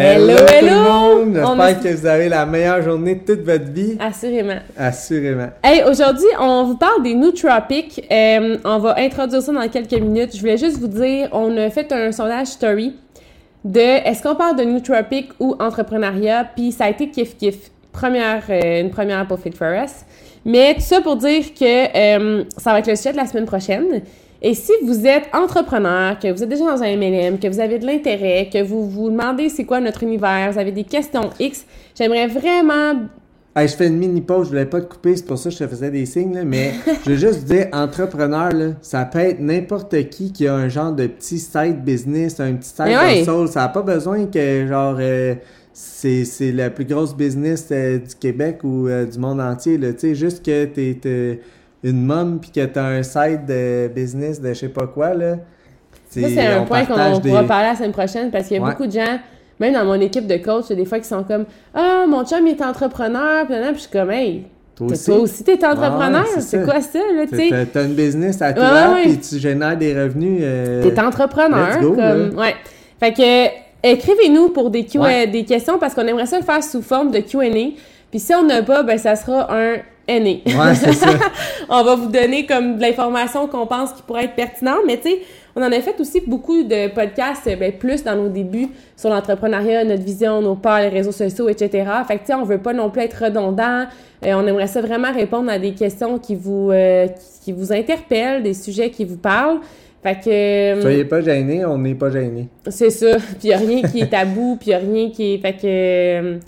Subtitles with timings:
[0.00, 0.68] Hello, tout hello!
[0.70, 1.42] le monde!
[1.44, 3.96] On J'espère est- que vous avez la meilleure journée de toute votre vie.
[3.98, 4.58] Assurément.
[4.76, 5.48] Assurément.
[5.64, 8.04] Hey, aujourd'hui, on vous parle des nootropics.
[8.10, 10.34] Euh, on va introduire ça dans quelques minutes.
[10.34, 12.94] Je voulais juste vous dire, on a fait un sondage story
[13.64, 17.56] de est-ce qu'on parle de nootropics ou entrepreneuriat, puis ça a été kiff-kiff.
[17.92, 19.90] Première, euh, une première pour Fit for Us.
[20.44, 21.64] Mais tout ça pour dire que
[21.96, 24.02] euh, ça va être le sujet de la semaine prochaine.
[24.40, 27.78] Et si vous êtes entrepreneur, que vous êtes déjà dans un MLM, que vous avez
[27.78, 31.64] de l'intérêt, que vous vous demandez c'est quoi notre univers, vous avez des questions X,
[31.96, 32.94] j'aimerais vraiment
[33.56, 35.56] Hey, je fais une mini pause, je voulais pas te couper, c'est pour ça que
[35.56, 39.18] je te faisais des signes, là, mais je veux juste dire, entrepreneur, là, ça peut
[39.18, 43.22] être n'importe qui qui a un genre de petit side business, un petit side ouais.
[43.22, 43.48] hustle.
[43.48, 45.34] Ça n'a pas besoin que, genre, euh,
[45.72, 49.76] c'est, c'est la plus grosse business euh, du Québec ou euh, du monde entier.
[49.80, 51.40] Tu sais, juste que t'es, t'es
[51.82, 55.36] une mom puis que t'as un side de business de je sais pas quoi, là.
[56.10, 58.60] Ça, c'est un point qu'on partage pourra des- parler la semaine prochaine parce qu'il y
[58.60, 58.70] a Ouais.
[58.70, 59.18] beaucoup de gens,
[59.60, 62.04] même dans mon équipe de coach, il y a des fois qui sont comme Ah,
[62.08, 65.10] mon chum il est entrepreneur, puis là, puis je suis comme Hey, Toi toi aussi.
[65.10, 67.66] aussi, aussi t'es entrepreneur, Ouais, c'est quoi ça, là, tu sais?
[67.72, 70.40] T'as, une business à toi, Ouais, puis tu génères des revenus.
[70.42, 71.68] euh, T'es entrepreneur.
[71.68, 72.54] let's go, comme, ouais.
[72.98, 74.98] Fait que écrivez-nous pour des, Q-
[75.30, 77.50] des questions parce qu'on aimerait ça le faire sous forme de QA.
[78.10, 79.76] Puis si on n'a pas, ben ça sera un
[80.08, 80.30] NA.
[80.46, 81.08] Ouais, c'est ça.
[81.68, 85.10] on va vous donner comme de l'information qu'on pense qui pourrait être pertinente, mais tu
[85.10, 85.18] sais,
[85.54, 89.84] on en a fait aussi beaucoup de podcasts, ben, plus dans nos débuts sur l'entrepreneuriat,
[89.84, 91.90] notre vision, nos peurs, les réseaux sociaux, etc.
[92.06, 93.84] Fait que tu sais, on veut pas non plus être redondant.
[94.24, 97.72] Euh, on aimerait ça vraiment répondre à des questions qui vous, euh, qui, qui vous
[97.72, 99.60] interpellent, des sujets qui vous parlent.
[100.02, 102.48] Fait que euh, Soyez pas gênés, on n'est pas gênés.
[102.68, 103.16] c'est ça.
[103.38, 105.38] Puis y a rien qui est tabou, puis y a rien qui est.
[105.38, 106.38] Fait que euh,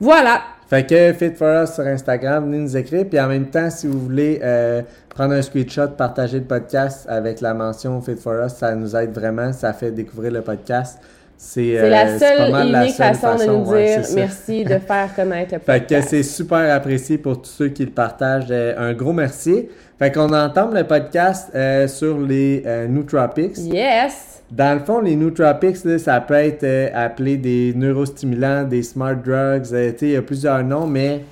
[0.00, 0.42] voilà.
[0.68, 3.04] Fait que Fit for Us sur Instagram, venez nous écrire.
[3.08, 7.40] Puis en même temps, si vous voulez euh, prendre un screenshot, partager le podcast avec
[7.40, 9.52] la mention Fit for Us, ça nous aide vraiment.
[9.52, 10.98] Ça fait découvrir le podcast.
[11.36, 14.78] C'est euh, la pas seule la unique seule façon, de nous ouais, dire merci de
[14.86, 16.08] faire connaître le Fait que podcast.
[16.10, 18.46] c'est super apprécié pour tous ceux qui le partagent.
[18.50, 19.68] Euh, un gros merci.
[19.98, 23.58] Fait qu'on entame le podcast euh, sur les euh, nootropics.
[23.58, 24.33] Yes!
[24.56, 29.16] Dans le fond, les nootropics, là, ça peut être euh, appelé des neurostimulants, des smart
[29.16, 29.72] drugs.
[29.72, 31.24] euh, il y a plusieurs noms, mais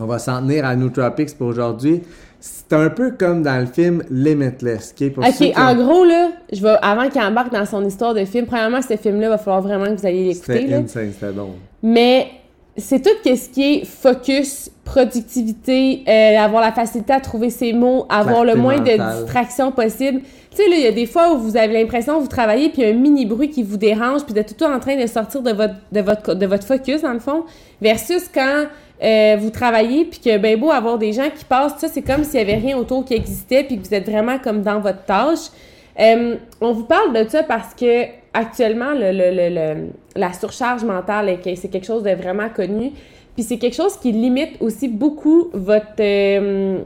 [0.00, 2.00] on va s'en tenir à nootropics pour aujourd'hui.
[2.38, 4.94] C'est un peu comme dans le film Limitless.
[5.00, 5.12] ok?
[5.14, 8.46] Pour Ok, en gros, là, je vais, avant qu'il embarque dans son histoire de film,
[8.46, 10.60] premièrement, ce film-là, il va falloir vraiment que vous alliez l'écouter.
[10.60, 11.54] C'était insane, c'était bon.
[11.82, 12.28] Mais
[12.76, 18.06] c'est tout ce qui est focus, productivité, euh, avoir la facilité à trouver ses mots,
[18.08, 20.20] avoir le moins de distractions possible.
[20.50, 22.70] Tu sais, là, il y a des fois où vous avez l'impression que vous travaillez,
[22.70, 24.78] puis il y a un mini bruit qui vous dérange, puis vous êtes tout en
[24.80, 27.44] train de sortir de votre, de votre, focus, dans le fond,
[27.80, 28.64] versus quand
[29.02, 32.24] euh, vous travaillez, puis que ben beau avoir des gens qui passent, ça, c'est comme
[32.24, 35.04] s'il y avait rien autour qui existait, puis que vous êtes vraiment comme dans votre
[35.04, 35.48] tâche.
[36.00, 41.38] Euh, on vous parle de ça parce que actuellement, le, le- le- la surcharge mentale,
[41.44, 42.92] c'est quelque chose de vraiment connu.
[43.34, 46.78] Puis c'est quelque chose qui limite aussi beaucoup votre euh,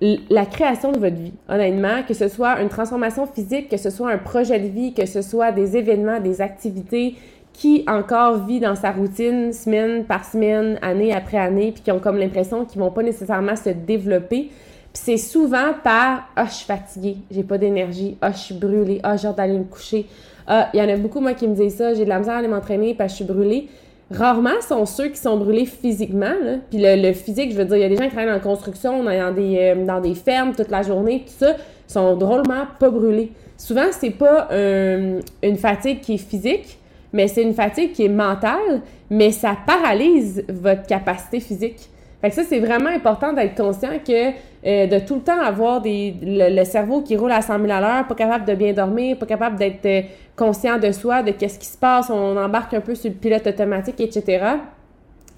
[0.00, 4.10] la création de votre vie, honnêtement, que ce soit une transformation physique, que ce soit
[4.10, 7.16] un projet de vie, que ce soit des événements, des activités,
[7.52, 11.98] qui encore vit dans sa routine semaine par semaine, année après année, puis qui ont
[11.98, 14.50] comme l'impression qu'ils vont pas nécessairement se développer.
[14.92, 19.00] Puis c'est souvent par ah je suis fatiguée, j'ai pas d'énergie, ah je suis brûlée,
[19.02, 20.06] ah j'ai hâte d'aller me coucher.
[20.46, 22.34] Ah, il y en a beaucoup moi qui me disent ça, j'ai de la misère
[22.34, 23.68] à aller m'entraîner parce que je suis brûlée.
[24.10, 26.32] Rarement sont ceux qui sont brûlés physiquement.
[26.42, 26.56] Là.
[26.70, 29.02] Puis le, physique, je veux dire, il y a des gens qui travaillent la construction,
[29.02, 33.32] dans, euh, des fermes toute la journée, tout ça, sont drôlement pas brûlés.
[33.58, 36.78] Souvent, c'est pas euh, une fatigue qui est physique,
[37.12, 38.80] mais c'est une fatigue qui est mentale,
[39.10, 41.90] mais ça paralyse votre capacité physique.
[42.20, 44.30] Fait que ça, c'est vraiment important d'être conscient que
[44.66, 47.70] euh, de tout le temps avoir des, le, le cerveau qui roule à 100 000
[47.70, 50.02] à l'heure, pas capable de bien dormir, pas capable d'être euh,
[50.34, 53.46] conscient de soi, de qu'est-ce qui se passe, on embarque un peu sur le pilote
[53.46, 54.44] automatique, etc.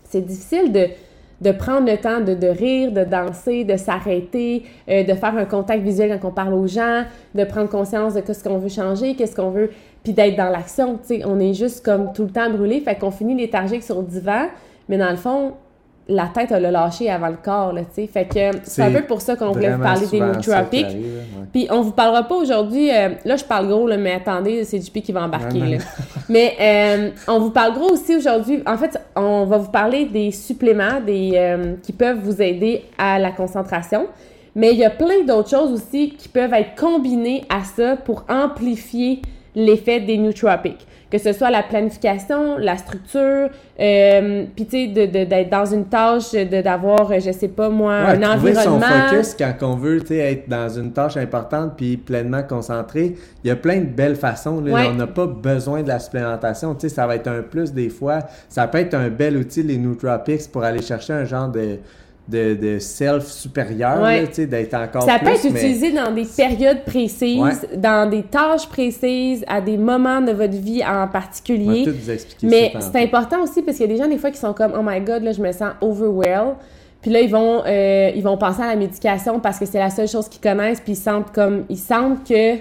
[0.05, 0.89] C'est difficile de,
[1.43, 5.45] de prendre le temps de, de rire, de danser, de s'arrêter, euh, de faire un
[5.45, 7.05] contact visuel quand on parle aux gens,
[7.35, 9.71] de prendre conscience de ce qu'on veut changer, qu'est-ce qu'on veut,
[10.03, 10.95] puis d'être dans l'action.
[10.95, 11.23] tu sais.
[11.27, 14.47] On est juste comme tout le temps brûlé, fait qu'on finit léthargique sur le divan,
[14.89, 15.53] mais dans le fond,
[16.11, 18.07] la tête, elle a lâché avant le corps, là, tu sais.
[18.07, 20.87] Fait que c'est un peu pour ça qu'on voulait vous parler des arrive, ouais.
[21.53, 24.81] Puis on vous parlera pas aujourd'hui, euh, là je parle gros, là, mais attendez, c'est
[24.81, 25.61] JP qui va embarquer.
[25.61, 25.85] Ouais, non, là.
[26.29, 28.63] Mais euh, on vous parle gros aussi aujourd'hui.
[28.67, 33.19] En fait, on va vous parler des suppléments des, euh, qui peuvent vous aider à
[33.19, 34.07] la concentration.
[34.55, 38.25] Mais il y a plein d'autres choses aussi qui peuvent être combinées à ça pour
[38.29, 39.23] amplifier
[39.55, 40.87] l'effet des nootropics.
[41.11, 43.49] Que ce soit la planification, la structure,
[43.81, 47.49] euh, puis tu sais, de- de- d'être dans une tâche, de- d'avoir, euh, je sais
[47.49, 49.09] pas moi, Ouais, un trouver son environnement.
[49.09, 53.17] focus quand on veut être dans une tâche importante puis pleinement concentré.
[53.43, 54.61] Il y a plein de belles façons.
[54.61, 54.73] là.
[54.73, 54.87] Ouais.
[54.89, 56.75] On n'a pas besoin de la supplémentation.
[56.77, 58.21] Tu sais, ça va être un plus des fois.
[58.49, 61.79] Ça peut être un bel outil, les nootropics, pour aller chercher un genre de,
[62.29, 64.21] de, de self supérieur, Ouais.
[64.23, 65.25] là, tu sais, d'être encore Ça plus.
[65.27, 67.77] peut être mais- utilisé dans des périodes précises, Ouais.
[67.77, 71.85] dans des tâches précises, à des moments de votre vie en On va particulier.
[71.91, 74.39] vous expliquer Mais c'est important aussi parce qu'il y a des gens des fois qui
[74.39, 76.55] sont comme oh my god là je me sens overwhelmed.
[77.03, 79.91] Puis là ils vont euh, ils vont penser à la médication parce que c'est la
[79.91, 82.57] seule chose qu'ils connaissent puis ils sentent comme ils sentent que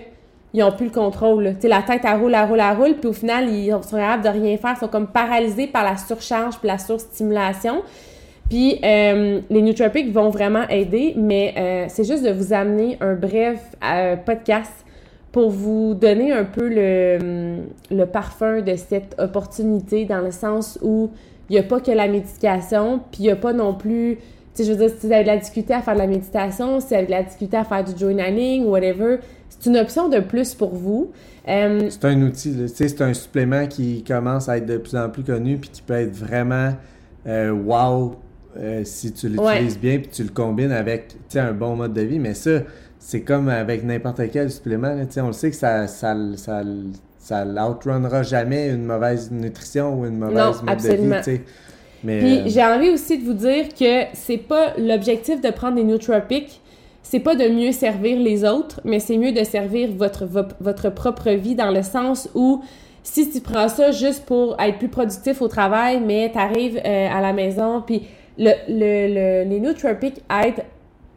[0.51, 1.53] ils ont plus le contrôle.
[1.55, 3.97] Tu sais la tête elle roule, elle roule, elle roule puis au final ils sont
[3.97, 7.83] capables de rien faire, ils sont comme paralysés par la surcharge puis la surstimulation.
[8.49, 13.13] Puis euh, les nootropics vont vraiment aider, mais euh, c'est juste de vous amener un
[13.13, 14.71] bref euh, podcast
[15.31, 17.59] pour vous donner un peu le,
[17.91, 21.11] le parfum de cette opportunité dans le sens où
[21.49, 24.23] il n'y a pas que la médication, puis il n'y a pas non plus, tu
[24.55, 26.79] sais, je veux dire, si vous avez de la difficulté à faire de la méditation,
[26.79, 29.17] si vous avez de la difficulté à faire du journaling, whatever,
[29.49, 31.11] c'est une option de plus pour vous.
[31.45, 32.55] C'est un outil.
[32.55, 35.69] Tu sais, c'est un supplément qui commence à être de plus en plus connu puis
[35.69, 36.73] qui peut être vraiment
[37.25, 38.15] wow
[38.59, 42.19] euh, si tu l'utilises bien puis tu le combines avec un bon mode de vie.
[42.19, 42.59] Mais ça,
[42.99, 44.93] c'est comme avec n'importe quel supplément.
[44.95, 45.03] là.
[45.23, 46.63] On le sait que ça, ça, ça,
[47.17, 51.21] ça jamais une mauvaise nutrition ou une mauvaise Non, mode absolument.
[51.25, 51.39] de vie.
[52.03, 55.75] Mais Puis euh, j'ai envie aussi de vous dire que c'est pas l'objectif de prendre
[55.75, 56.61] des nootropics,
[57.03, 60.89] c'est pas de mieux servir les autres, mais c'est mieux de servir votre, vo- votre
[60.89, 62.61] propre vie dans le sens où
[63.03, 67.19] si tu prends ça juste pour être plus productif au travail, mais tu arrives à
[67.21, 68.03] la maison, puis
[68.39, 70.63] le, le, le- les nootropics aident,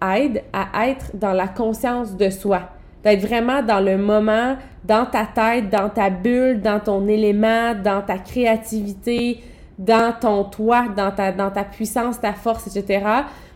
[0.04, 2.62] aident à être dans la conscience de soi,
[3.04, 8.02] d'être vraiment dans le moment, dans ta tête, dans ta bulle, dans ton élément, dans
[8.02, 9.40] ta créativité,
[9.78, 13.04] dans ton toi, dans ta, dans ta puissance, ta force, etc.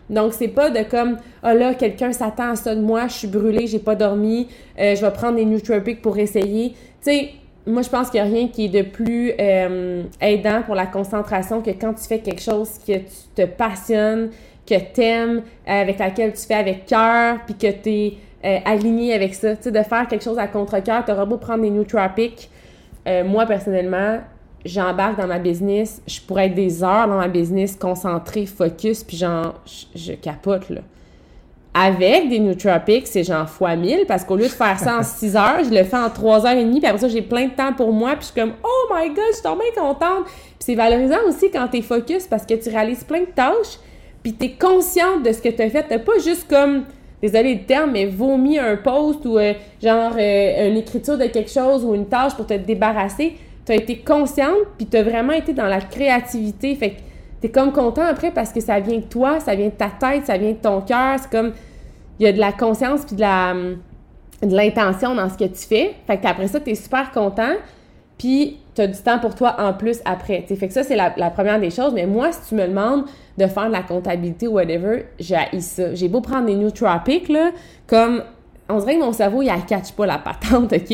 [0.09, 3.27] Donc, c'est pas de comme, ah là, quelqu'un s'attend à ça de moi, je suis
[3.27, 4.47] brûlée, j'ai pas dormi,
[4.79, 6.69] euh, je vais prendre des nootropics pour essayer.
[6.71, 7.29] Tu sais,
[7.67, 10.85] moi, je pense qu'il n'y a rien qui est de plus euh, aidant pour la
[10.85, 14.29] concentration que quand tu fais quelque chose que tu te passionnes,
[14.65, 18.17] que t'aimes, euh, avec laquelle tu fais avec cœur, puis que tu es
[18.65, 19.55] aligné avec ça.
[19.55, 22.49] Tu sais, de faire quelque chose à contre-cœur, tu auras beau prendre des nootropics.
[23.07, 24.19] Euh, moi, personnellement,
[24.63, 29.17] j'embarque dans ma business, je pourrais être des heures dans ma business, concentrée, focus, puis
[29.17, 30.81] genre, je, je capote, là.
[31.79, 35.35] Avec des nootropics, c'est genre fois 1000, parce qu'au lieu de faire ça en 6
[35.35, 37.51] heures, je le fais en 3 heures et demie, puis après ça, j'ai plein de
[37.51, 40.55] temps pour moi, puis je suis comme «Oh my God, je suis tellement contente!» Puis
[40.59, 43.77] c'est valorisant aussi quand t'es focus, parce que tu réalises plein de tâches,
[44.23, 45.85] puis t'es consciente de ce que t'as fait.
[45.87, 46.85] T'as pas juste comme,
[47.21, 51.51] désolé le terme, mais vomi un post ou euh, genre euh, une écriture de quelque
[51.51, 53.35] chose ou une tâche pour te débarrasser.
[53.65, 56.73] T'as été consciente, puis t'as vraiment été dans la créativité.
[56.75, 56.95] Fait que
[57.41, 60.25] t'es comme content après parce que ça vient de toi, ça vient de ta tête,
[60.25, 61.17] ça vient de ton cœur.
[61.21, 61.53] C'est comme,
[62.19, 63.53] il y a de la conscience puis de la
[64.41, 65.95] de l'intention dans ce que tu fais.
[66.05, 67.53] Fait que après ça, t'es super content.
[68.17, 70.43] Puis, tu as du temps pour toi en plus après.
[70.43, 71.93] T'sais, fait que ça, c'est la, première des choses.
[71.93, 73.05] Mais moi, si tu me demandes
[73.37, 75.93] de faire de la comptabilité ou whatever, j'ai ça.
[75.93, 77.51] J'ai beau prendre des nootropics, là,
[77.85, 78.23] comme...
[78.69, 80.89] On dirait que mon cerveau, il ne catch pas la patente, OK?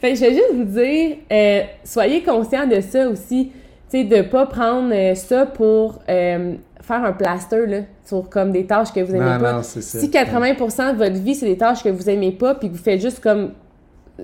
[0.00, 3.50] Fait que je vais juste vous dire, euh, soyez conscients de ça aussi.
[3.88, 8.66] Sais, de pas prendre euh, ça pour euh, faire un plaster, là, sur comme des
[8.66, 9.52] tâches que vous aimez non, pas.
[9.54, 9.98] non, c'est ça.
[9.98, 12.82] Si 80% de votre vie, c'est des tâches que vous aimez pas, puis que vous
[12.82, 13.52] faites juste comme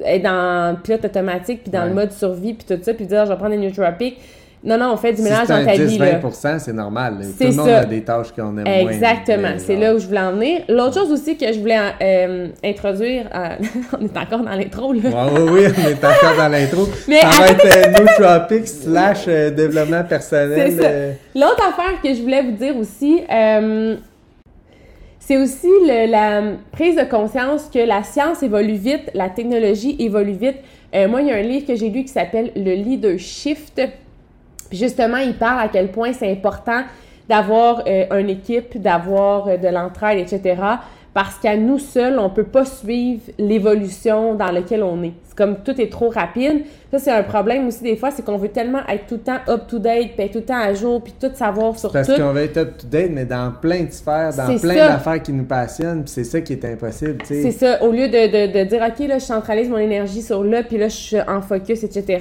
[0.04, 1.88] être dans le pilote automatique, puis dans Ouais.
[1.88, 4.18] le mode survie, puis tout ça, puis dire je vais prendre des nootropics.
[4.66, 5.99] Non, non, on fait du Si mélange c'est dans ta vie.
[5.99, 6.18] là.
[6.21, 7.18] 10-20%, c'est normal.
[7.38, 7.78] Tout le monde ça.
[7.80, 8.90] a des tâches qu'on aime moins.
[8.92, 10.62] Exactement, mais c'est là où je voulais en venir.
[10.71, 13.49] L'autre chose aussi que je voulais euh, introduire, euh,
[14.00, 15.00] on est encore dans l'intro là.
[15.02, 16.88] Ouais, oui, oui, on est encore dans l'intro.
[17.09, 20.73] Mais ça va être euh, nootropics slash euh, développement personnel.
[20.73, 20.88] C'est ça.
[21.35, 23.21] L'autre affaire que je voulais vous dire aussi,
[25.18, 26.42] c'est aussi le- la
[26.73, 30.56] prise de conscience que la science évolue vite, la technologie évolue vite.
[31.09, 33.83] Moi, il y a un livre que j'ai lu qui s'appelle Le Leader Shift.
[34.75, 36.83] Puis justement, il parle à quel point c'est important
[37.28, 40.61] d'avoir euh, une équipe, d'avoir euh, de l'entraide, etc.
[41.14, 45.12] parce qu'à nous seuls, on peut pas suivre l'évolution dans laquelle on est.
[45.28, 46.64] C'est comme tout est trop rapide.
[46.90, 49.38] Ça, c'est un problème aussi des fois, c'est qu'on veut tellement être tout le temps
[49.49, 52.16] up-to-date, puis être tout le temps à jour, puis tout savoir sur Parce tout.
[52.16, 56.02] qu'on veut être up-to-date, mais dans plein de sphères, dans plein d'affaires qui nous passionnent,
[56.02, 57.43] puis c'est ça qui est impossible, tu sais.
[57.43, 60.43] C'est ça, au lieu de, de, de dire, OK, là, je centralise mon énergie sur
[60.43, 62.19] là, puis là, je suis en focus, etc.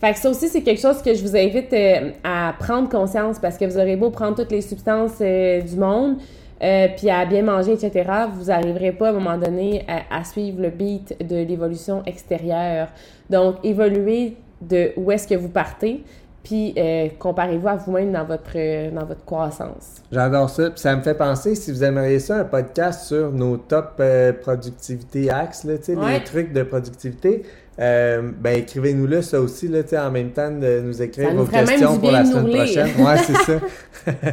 [0.00, 3.38] Fait que ça aussi, c'est quelque chose que je vous invite euh, à prendre conscience
[3.38, 6.16] parce que vous aurez beau prendre toutes les substances euh, du monde,
[6.62, 8.04] euh, puis à bien manger, etc.,
[8.34, 12.88] vous n'arriverez pas à un moment donné à, à suivre le beat de l'évolution extérieure.
[13.28, 16.02] Donc, évoluez de où est-ce que vous partez,
[16.42, 19.96] puis euh, comparez-vous à vous-même dans votre, euh, dans votre croissance.
[20.10, 20.70] J'adore ça.
[20.70, 24.32] Puis ça me fait penser, si vous aimeriez ça, un podcast sur nos top euh,
[24.32, 26.18] productivité axes, là, Ouais.
[26.18, 27.42] les trucs de productivité,
[27.80, 31.50] euh, ben écrivez-nous-le, ça aussi, là, en même temps de nous écrire Ça vos nous
[31.50, 32.88] questions pour la semaine prochaine.
[32.98, 33.60] Ouais, c'est ça.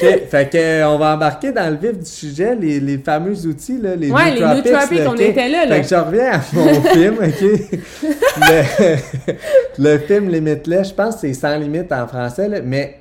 [0.00, 3.34] OK, fait que, euh, on va embarquer dans le vif du sujet, les, les fameux
[3.46, 5.74] outils, là, les Ouais, les nootropics, nootropics, là, on était là, là.
[5.74, 7.70] Fait que je reviens à mon film, OK?
[8.36, 8.96] le,
[9.92, 13.00] le film Limitless, je pense que c'est sans limite en français, là, mais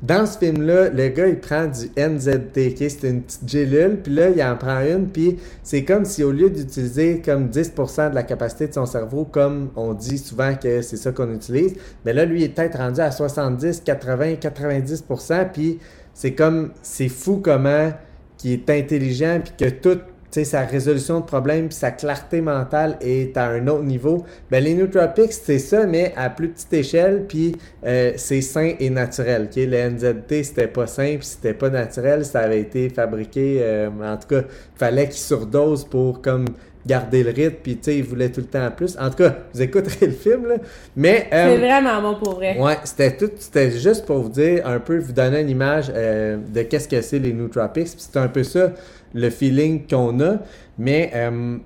[0.00, 2.88] dans ce film-là, le gars, il prend du NZT, OK?
[2.88, 6.30] C'est une petite gélule, puis là, il en prend une, puis c'est comme si au
[6.30, 10.82] lieu d'utiliser comme 10% de la capacité de son cerveau, comme on dit souvent que
[10.82, 11.74] c'est ça qu'on utilise,
[12.04, 15.80] mais là, lui, il est peut-être rendu à 70, 80, 90%, puis
[16.14, 17.92] c'est comme, c'est fou comment
[18.36, 22.40] qui est intelligent, puis que tout, tu sais, sa résolution de problèmes, puis sa clarté
[22.40, 24.24] mentale est à un autre niveau.
[24.50, 27.56] Ben, les nootropics, c'est ça, mais à plus petite échelle, puis
[27.86, 29.48] euh, c'est sain et naturel.
[29.50, 29.56] ok?
[29.56, 34.16] Le NZT, c'était pas sain, puis c'était pas naturel, ça avait été fabriqué, euh, en
[34.16, 34.42] tout cas,
[34.74, 36.44] fallait qu'il surdose pour comme
[36.88, 38.96] garder le rythme, puis tu sais, il voulait tout le temps plus.
[38.98, 40.54] En tout cas, vous écouterez le film, là.
[40.96, 41.28] Mais...
[41.32, 42.58] euh, C'est vraiment bon pour vrai.
[42.58, 46.38] Ouais, c'était tout, c'était juste pour vous dire un peu, vous donner une image euh,
[46.52, 47.84] de qu'est-ce que c'est les nootropics.
[47.92, 48.72] Puis c'est un peu ça
[49.14, 50.38] le feeling qu'on a.
[50.78, 51.58] Mais euh,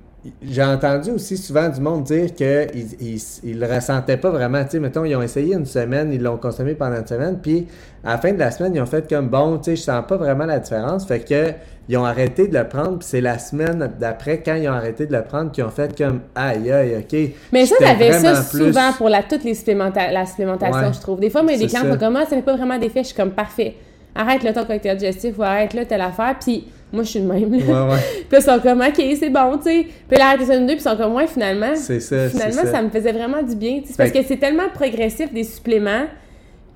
[0.42, 2.68] j'ai entendu aussi souvent du monde dire qu'ils
[3.00, 4.62] ils, ils le ressentaient pas vraiment.
[4.64, 7.66] Tu sais, mettons, ils ont essayé une semaine, ils l'ont consommé pendant une semaine, puis
[8.04, 10.04] à la fin de la semaine, ils ont fait comme bon, tu sais, je sens
[10.06, 11.06] pas vraiment la différence.
[11.06, 11.52] Fait que
[11.88, 15.06] ils ont arrêté de le prendre, puis c'est la semaine d'après, quand ils ont arrêté
[15.06, 17.30] de le prendre, qu'ils ont fait comme aïe aïe, ok.
[17.52, 20.92] Mais ça, j'étais t'avais ça plus- souvent pour la, toutes les supplémenta- la supplémentation, Ouais.
[20.94, 21.20] je trouve.
[21.20, 21.88] Des fois, mais des clients ça.
[21.92, 23.00] font comme ah, ça fait pas vraiment d'effet.
[23.02, 23.74] Je suis comme parfait.
[24.14, 26.36] Arrête le ton cocktail digestif ou arrête là telle affaire.
[26.38, 27.50] Puis moi, je suis le même.
[27.50, 27.58] là.
[27.86, 27.98] Ouais, ouais.
[28.28, 29.86] Puis là, ils sont comme ok, c'est bon, tu sais.
[30.08, 31.74] Puis là, arrêtez ça une deux, puis ils sont comme ouais, finalement.
[31.74, 32.70] C'est ça, Finalement, ça.
[32.72, 33.76] ça me faisait vraiment du bien.
[33.80, 33.92] tu sais.
[33.92, 36.04] C'est parce que c'est tellement progressif des suppléments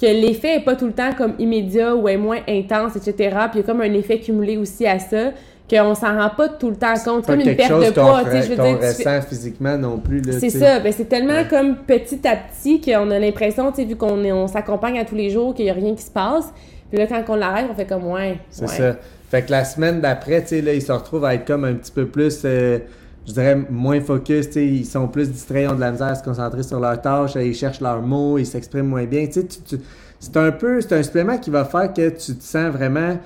[0.01, 3.15] que l'effet est pas tout le temps comme immédiat ou est moins intense, etc.
[3.51, 5.31] Puis il y a comme un effet cumulé aussi à ça
[5.69, 7.27] qu'on s'en rend pas tout le temps compte.
[7.27, 8.43] Comme une perte chose de poids, tu sais.
[8.43, 10.23] Je veux dire, tu fais- ressent physiquement non plus.
[10.39, 11.47] c'est ça, ben c'est tellement Ouais.
[11.49, 15.05] comme petit à petit qu'on a l'impression, tu sais, vu qu'on est- on s'accompagne à
[15.05, 16.53] tous les jours, qu'il n'y a rien qui se passe.
[16.91, 18.39] Puis là, quand on l'arrête, on fait comme ouais.
[18.51, 18.69] C'est ouais.
[18.69, 18.97] ça.
[19.29, 21.75] Fait que la semaine d'après, tu sais, là, ils se retrouvent à être comme un
[21.75, 22.79] petit peu plus, euh,
[23.27, 26.23] je dirais, moins focus, ils sont plus distraits, ils ont de la misère à se
[26.23, 29.81] concentrer sur leurs tâches, ils cherchent leurs mots, ils s'expriment moins bien, tu- tu-
[30.21, 33.19] c'est un peu, c'est un supplément qui va faire que tu te sens vraiment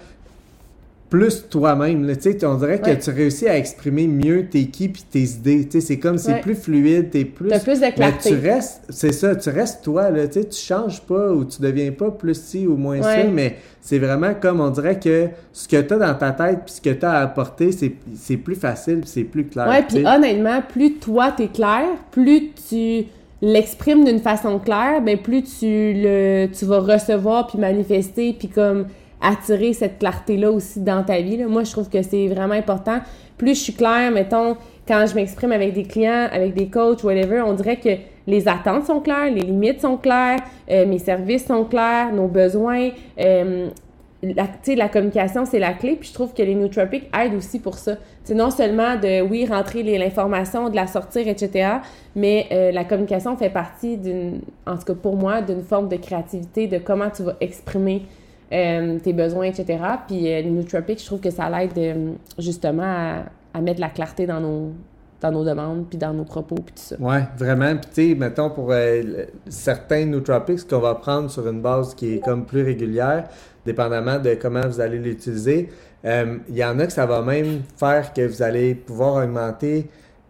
[1.11, 4.89] plus toi-même, là, tu sais, on dirait que tu réussis à exprimer mieux tes qui
[4.89, 6.41] puis tes idées, tu sais, c'est comme, c'est Ouais.
[6.41, 7.49] plus fluide, t'es plus...
[7.49, 8.31] T'as plus de Mais clarté.
[8.31, 11.61] tu restes, c'est ça, tu restes toi, là, tu sais, tu changes pas ou tu
[11.61, 13.29] deviens pas plus ci ou moins ça, Ouais.
[13.29, 16.75] mais c'est vraiment comme on dirait que ce que tu as dans ta tête puis
[16.75, 19.67] ce que tu as à apporter, c'est, c'est plus facile c'est plus clair.
[19.67, 23.05] Ouais, puis honnêtement, plus toi t'es clair, plus tu
[23.43, 28.85] l'exprimes d'une façon claire, ben plus tu le tu vas recevoir puis manifester puis comme
[29.21, 31.47] attirer cette clarté là aussi dans ta vie là.
[31.47, 33.01] Moi, je trouve que c'est vraiment important.
[33.37, 34.57] Plus je suis claire, mettons
[34.91, 37.91] quand je m'exprime avec des clients, avec des coachs, whatever, on dirait que
[38.27, 42.91] les attentes sont claires, les limites sont claires, euh, mes services sont clairs, nos besoins,
[43.21, 43.69] euh,
[44.23, 45.97] la, la communication, c'est la clé.
[45.97, 47.93] Puis je trouve que les nootropics aident aussi pour ça.
[48.25, 51.69] C'est non seulement de, oui, rentrer l'information, de la sortir, etc.,
[52.15, 55.97] mais euh, la communication fait partie d'une, en tout cas pour moi, d'une forme de
[55.97, 58.03] créativité, de comment tu vas exprimer
[58.53, 59.79] euh, tes besoins, etc.
[60.07, 63.23] Puis euh, les nootropics, je trouve que ça l'aide euh, justement
[63.55, 64.73] à, mettre de la clarté dans nos,
[65.21, 66.97] dans nos demandes, puis dans nos propos, puis tout ça.
[66.99, 67.77] Ouais, vraiment.
[67.77, 69.03] Puis tu sais, mettons pour euh,
[69.49, 73.29] certains nootropics qu'on va prendre sur une base qui est comme plus régulière,
[73.65, 75.69] dépendamment de comment vous allez l'utiliser,
[76.03, 79.87] il y en a que ça va même faire que vous allez pouvoir augmenter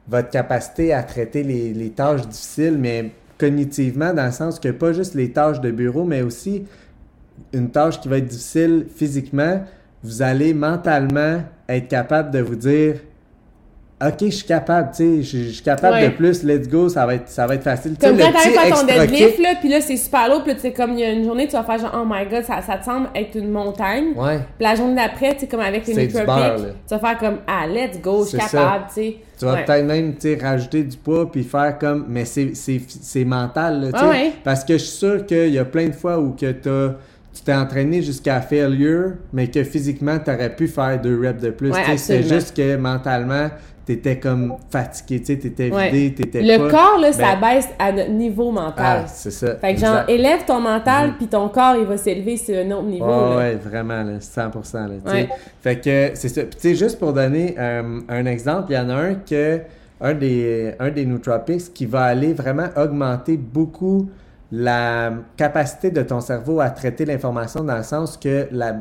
[0.09, 5.15] votre capacité à traiter les tâches difficiles, mais cognitivement, dans le sens que pas juste
[5.15, 6.67] les tâches de bureau, mais aussi
[7.53, 9.63] une tâche qui va être difficile physiquement,
[10.03, 12.97] vous allez mentalement être capable de vous dire
[14.03, 16.09] OK, je suis capable, tu sais, je suis capable Ouais.
[16.09, 17.99] de plus, let's go, ça va être, ça va être facile.
[18.01, 20.61] Comme quand t'arrives petit à ton deadlift, là, puis là, c'est super lourd, puis tu
[20.61, 22.63] sais, comme il y a une journée, tu vas faire genre, oh my god, ça,
[22.63, 24.15] ça te semble être une montagne.
[24.17, 24.39] Ouais.
[24.39, 27.67] Puis la journée d'après, tu sais, comme avec les nootropics, tu vas faire comme, ah,
[27.67, 29.17] let's go, je suis capable, tu sais.
[29.39, 29.65] Tu vas Ouais.
[29.67, 32.07] peut-être même tu sais, rajouter du poids puis faire comme.
[32.09, 34.33] Mais c'est- mental, là, tu sais.
[34.43, 36.95] Parce que je suis sûr qu'il y a plein de fois où que t'as-
[37.41, 41.51] tu t'es entraîné jusqu'à failure, mais que physiquement, tu aurais pu faire deux reps de
[41.51, 41.71] plus.
[41.73, 43.49] Ouais, c'est juste que mentalement,
[43.87, 45.91] tu étais comme fatigué, tu étais Ouais.
[45.91, 46.71] vidé, tu étais Le pas.
[46.71, 49.03] corps, là, ça ben- baisse à notre niveau mental.
[49.05, 49.57] Ah, c'est ça.
[49.57, 52.87] fait que genre, élève ton mental, puis ton corps, il va s'élever sur un autre
[52.87, 53.07] niveau.
[53.07, 53.37] Ouais, là.
[53.37, 54.87] ouais, vraiment, là, 100%.
[54.87, 54.95] Là.
[55.11, 55.29] Ouais.
[55.63, 56.43] Fait que c'est ça.
[56.43, 59.61] Puis, tu sais, juste pour donner euh, un exemple, il y en a un que,
[60.03, 64.09] un des, un des nootropics qui va aller vraiment augmenter beaucoup
[64.53, 68.77] la capacité de ton cerveau à traiter l'information dans le sens que la,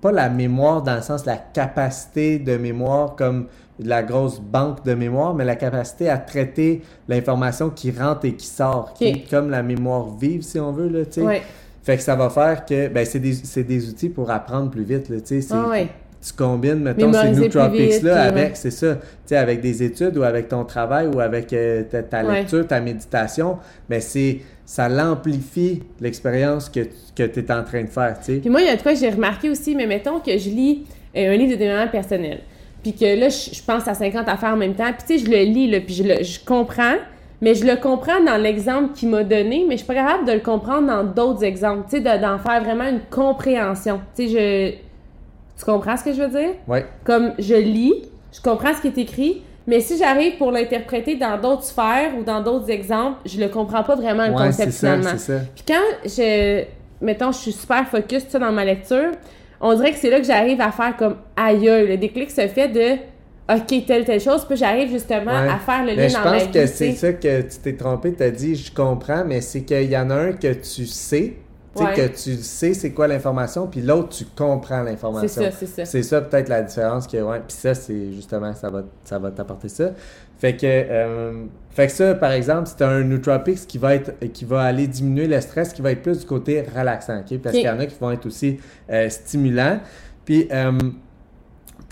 [0.00, 3.46] pas la mémoire dans le sens la capacité de mémoire comme
[3.78, 8.46] la grosse banque de mémoire, mais la capacité à traiter l'information qui rentre et qui
[8.46, 11.22] sort, qui est comme la mémoire vive, si on veut, là, tu sais.
[11.22, 11.42] Ouais.
[11.82, 14.84] Fait que ça va faire que ben, c'est des, c'est des outils pour apprendre plus
[14.84, 15.08] vite.
[15.08, 15.88] Là, tu sais, Ah ouais.
[16.24, 18.54] Tu combines, mettons, ces Mémoriser nootropics-là vite, avec, ouais.
[18.54, 22.04] c'est ça, tu sais, avec des études ou avec ton travail ou avec euh, ta,
[22.04, 24.38] ta lecture, ta méditation, ben c'est
[24.72, 26.80] ça l'amplifie l'expérience que,
[27.14, 28.16] que tu es en train de faire.
[28.20, 28.38] tu sais.
[28.38, 30.48] Puis moi, il y a de quoi que j'ai remarqué aussi, mais mettons que je
[30.48, 32.38] lis euh, un livre de développement personnel.
[32.82, 34.90] Puis que là, je, je pense à 50 affaires en même temps.
[34.96, 36.94] Puis tu sais, je le lis, là, puis je, le, je comprends.
[37.42, 40.32] Mais je le comprends dans l'exemple qu'il m'a donné, mais je suis pas capable de
[40.32, 41.84] le comprendre dans d'autres exemples.
[41.90, 44.00] Tu sais, de- d'en faire vraiment une compréhension.
[44.16, 45.58] Tu sais, je...
[45.58, 46.54] Tu comprends ce que je veux dire?
[46.66, 46.86] Ouais.
[47.04, 47.92] Comme je lis,
[48.32, 52.22] je comprends ce qui est écrit, mais si j'arrive pour l'interpréter dans d'autres sphères ou
[52.24, 55.10] dans d'autres exemples, je le comprends pas vraiment le Ouais, concept finalement.
[55.12, 55.40] c'est ça.
[55.54, 56.64] Puis quand je,
[57.00, 59.12] mettons, je suis super focus ça, dans ma lecture,
[59.60, 62.46] on dirait que c'est là que j'arrive à faire comme aïe, aïe, le déclic se
[62.48, 62.96] fait de
[63.52, 65.48] OK, telle, telle chose, puis j'arrive justement Ouais.
[65.48, 66.50] à faire le Mais lien je dans ma pense vie.
[66.52, 69.90] que c'est ça que tu t'es trompé, tu as dit je comprends, mais c'est qu'il
[69.90, 71.34] y en a un que tu sais,
[71.74, 71.94] Ouais.
[71.94, 75.42] que tu sais c'est quoi l'information, puis l'autre tu comprends l'information.
[75.42, 75.84] C'est ça, c'est ça.
[75.84, 77.40] C'est ça peut-être la différence que ouais.
[77.46, 79.92] Puis ça c'est justement ça va ça va t'apporter ça.
[80.38, 84.44] Fait que euh, fait que ça par exemple c'est un nootropics qui va être qui
[84.44, 87.38] va aller diminuer le stress, qui va être plus du côté relaxant, ok?
[87.38, 88.58] Parce qu'il y en a qui vont être aussi
[88.90, 89.80] euh, stimulants.
[90.24, 90.72] Puis euh,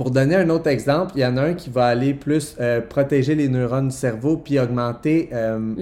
[0.00, 2.80] pour donner un autre exemple, il y en a un qui va aller plus euh,
[2.80, 5.74] protéger les neurones du cerveau puis augmenter euh,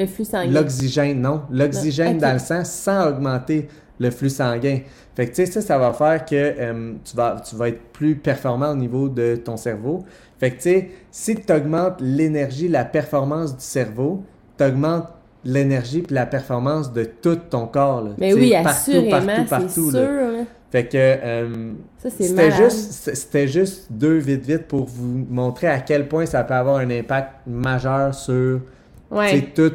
[0.51, 4.79] l'oxygène, non, l'oxygène dans le sang sans augmenter le flux sanguin.
[5.17, 7.81] Fait que tu sais, ça, ça va faire que euh, tu, vas, tu vas être
[7.93, 10.05] plus performant au niveau de ton cerveau.
[10.39, 14.23] Fait que tu sais, si tu augmentes l'énergie, la performance du cerveau,
[14.57, 15.09] tu augmentes
[15.45, 18.03] l'énergie puis la performance de tout ton corps.
[18.03, 20.01] Là, Mais oui, partout, assurément, partout, c'est partout, sûr.
[20.01, 20.45] là.
[20.71, 21.73] Fait que euh,
[22.07, 26.53] c'était juste, c'était juste deux vite vite pour vous montrer à quel point ça peut
[26.55, 28.61] avoir un impact majeur sur
[29.11, 29.41] Ouais.
[29.55, 29.73] tout,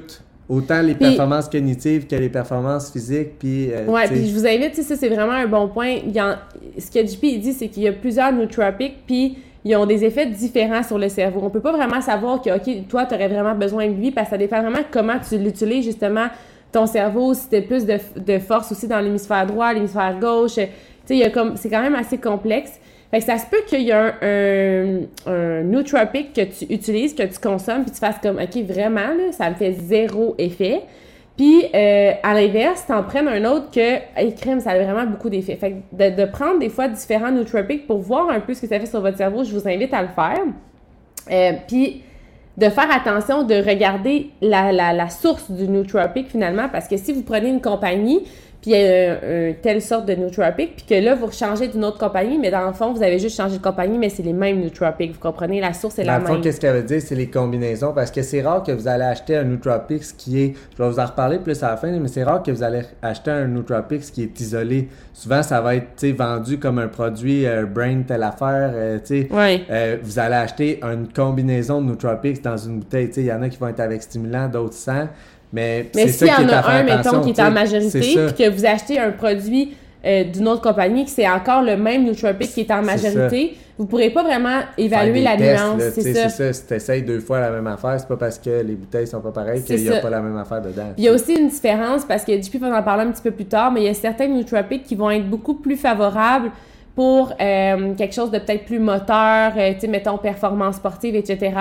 [0.54, 3.40] autant les Puis- performances cognitives que les performances physiques.
[3.40, 5.96] Puis, euh, Ouais, puis je vous invite, ça c'est vraiment un bon point.
[6.06, 6.36] Il y en-
[6.78, 10.04] ce que JP il dit, c'est qu'il y a plusieurs nootropics, puis ils ont des
[10.04, 11.42] effets différents sur le cerveau.
[11.44, 14.28] On peut pas vraiment savoir que, OK, toi, tu aurais vraiment besoin de lui, parce
[14.28, 16.28] que ça dépend vraiment comment tu l'utilises, justement,
[16.72, 20.56] ton cerveau, si tu plus de, de force aussi dans l'hémisphère droit, l'hémisphère gauche.
[20.56, 22.74] Tu sais, c'est quand même assez complexe.
[23.14, 27.22] Fait que ça se peut qu'il y ait un, un, nootropic que tu utilises, que
[27.22, 30.82] tu consommes, puis tu fasses comme, OK, vraiment, là, ça me fait zéro effet.
[31.38, 35.30] Puis, euh, à l'inverse, t'en prennes un autre que, hey, crème, ça a vraiment beaucoup
[35.30, 35.58] d'effets.
[35.58, 38.80] Fait que de, prendre des fois différents nootropics pour voir un peu ce que ça
[38.80, 40.42] fait sur votre cerveau, je vous invite à le faire.
[41.30, 42.02] Euh, puis,
[42.58, 47.14] de faire attention de regarder la, la, la source du nootropic finalement, parce que si
[47.14, 48.24] vous prenez une compagnie,
[48.64, 51.68] puis il y a un, un telle sorte de nootropic, puis que là, vous changez
[51.68, 54.24] d'une autre compagnie, mais dans le fond, vous avez juste changé de compagnie, mais c'est
[54.24, 55.12] les mêmes nootropics.
[55.14, 56.42] Vous comprenez, la source est Dans la le fond, même.
[56.42, 57.92] qu'est-ce qu'elle veut dire, c'est les combinaisons.
[57.94, 60.54] Parce que c'est rare que vous allez acheter un Nootropics qui est.
[60.78, 62.82] Je vais vous en reparler plus à la fin, mais c'est rare que vous allez
[63.02, 64.88] acheter un Nootropics qui est isolé.
[65.12, 68.72] Souvent, ça va être tu sais, vendu comme un produit euh, Brain, telle affaire.
[68.74, 69.28] euh, tu sais.
[69.32, 69.62] Ouais.
[69.70, 73.08] Euh, vous allez acheter une combinaison de nootropics dans une bouteille.
[73.10, 75.08] Tu sais, Il y en a qui vont être avec stimulant, d'autres sans.
[75.54, 78.66] Mais, Mais s'il y en a un, mettons, qui est en majorité, puis que vous
[78.66, 82.72] achetez un produit euh, d'une autre compagnie, que c'est encore le même nootropic qui est
[82.72, 86.54] en majorité, vous pourrez pas vraiment évaluer la tests, nuance, c'est ça.
[86.54, 89.22] Si tu essayes deux fois la même affaire, c'est pas parce que les bouteilles sont
[89.22, 90.94] pas pareilles qu'il n'y a pas la même affaire dedans.
[90.98, 93.32] Il y a aussi une différence, parce que JP va en parler un petit peu
[93.32, 96.50] plus tard, mais il y a certains nootropics qui vont être beaucoup plus favorables
[96.96, 101.54] pour euh, quelque chose de peut-être plus moteur, euh, tu sais, mettons performance sportive, etc.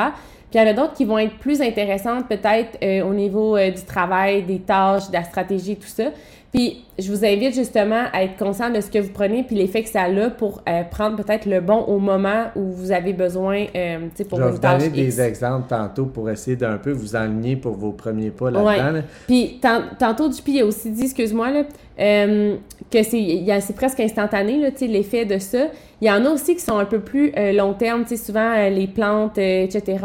[0.53, 3.57] Puis il y en a d'autres qui vont être plus intéressantes peut-être euh, au niveau
[3.57, 6.05] euh, du travail, des tâches, de la stratégie, tout ça.
[6.53, 9.83] Puis je vous invite justement à être conscient de ce que vous prenez puis l'effet
[9.83, 13.65] que ça a pour euh, prendre peut-être le bon au moment où vous avez besoin
[13.75, 15.19] euh, tu sais, pour Je vais une vous donner des X.
[15.19, 18.67] exemples tantôt pour essayer d'un peu vous enligner pour vos premiers pas là-dedans.
[18.69, 18.77] Ouais.
[18.77, 19.01] là.
[19.27, 21.63] Puis tant- tantôt, JP a aussi dit, excuse-moi, là,
[21.99, 22.57] euh,
[22.91, 25.69] que c'est presque instantané, l'effet de ça.
[26.03, 28.69] Il y en a aussi qui sont un peu plus euh, long terme, souvent euh,
[28.69, 29.97] les plantes, euh, etc.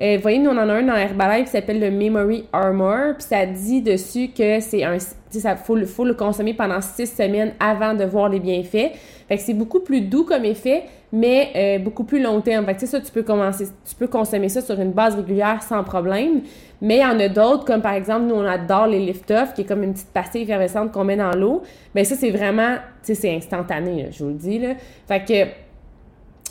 [0.00, 3.14] Euh, vous voyez, nous, on en a un dans Herbalife qui s'appelle le Memory Armor,
[3.14, 4.98] puis ça dit dessus que c'est un...
[4.98, 8.92] Tu sais, ça faut, faut le consommer pendant six semaines avant de voir les bienfaits.
[9.28, 12.64] Fait que c'est beaucoup plus doux comme effet, mais euh, beaucoup plus long terme.
[12.66, 15.16] Fait que tu sais, ça, tu peux commencer, tu peux consommer ça sur une base
[15.16, 16.42] régulière sans problème.
[16.80, 19.62] Mais il y en a d'autres, comme par exemple, nous, on adore les lift-off, qui
[19.62, 21.62] est comme une petite pastille effervescente qu'on met dans l'eau.
[21.94, 24.74] Mais ça, c'est vraiment, tu sais, c'est instantané, là, je vous le dis, là.
[25.08, 25.65] Fait que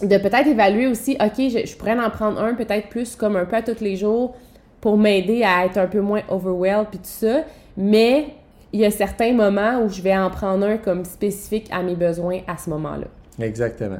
[0.01, 3.55] de peut-être évaluer aussi, OK, je, pourrais en prendre un peut-être plus comme un peu
[3.55, 4.35] à tous les jours
[4.81, 7.43] pour m'aider à être un peu moins overwhelmed puis tout ça.
[7.77, 8.27] Mais
[8.73, 11.95] il y a certains moments où je vais en prendre un comme spécifique à mes
[11.95, 13.07] besoins à ce moment-là.
[13.39, 13.99] Exactement.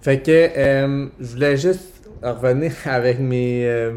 [0.00, 3.94] Fait que euh, je voulais juste revenir avec mes, euh,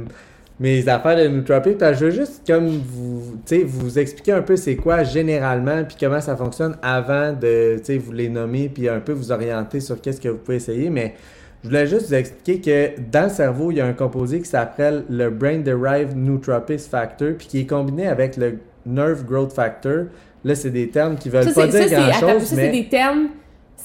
[0.60, 5.04] mes affaires de que je veux juste comme vous, vous expliquer un peu c'est quoi
[5.04, 9.80] généralement puis comment ça fonctionne avant de vous les nommer puis un peu vous orienter
[9.80, 10.90] sur qu'est-ce que vous pouvez essayer.
[10.90, 11.16] Mais
[11.64, 14.50] je voulais juste vous expliquer que dans le cerveau, il y a un composé qui
[14.50, 20.06] s'appelle le Brain Derived Nootropics Factor puis qui est combiné avec le Nerve Growth Factor.
[20.44, 22.66] Là, c'est des termes qui veulent Ça, pas dire grand-chose, mais...
[22.66, 23.30] c'est des termes,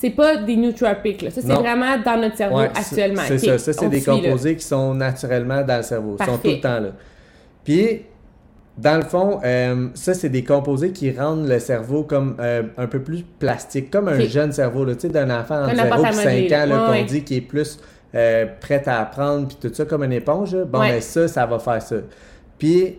[0.01, 1.31] c'est pas des nootropics, là.
[1.31, 3.23] Ça, c'est vraiment dans notre cerveau Ouais, actuellement.
[3.27, 3.59] C'est ça.
[3.59, 4.17] Ça, c'est des suit, là.
[4.29, 6.17] composés qui sont naturellement dans le cerveau.
[6.21, 6.89] Ils sont tout le temps là.
[7.65, 8.03] Puis,
[8.77, 12.87] dans le fond, euh, ça, c'est des composés qui rendent le cerveau comme euh, un
[12.87, 16.05] peu plus plastique, comme un jeune cerveau, tu sais, d'un enfant entre Un 0 appart
[16.05, 16.67] à et 5 modeler, ans, là.
[16.67, 17.05] là, Ouais, qu'on ouais.
[17.05, 17.79] dit qui est plus
[18.17, 20.57] euh, prêt à apprendre, puis tout ça, comme une éponge.
[20.67, 20.93] Bon, Ouais.
[20.95, 21.97] ben ça, ça va faire ça.
[22.59, 22.99] Puis,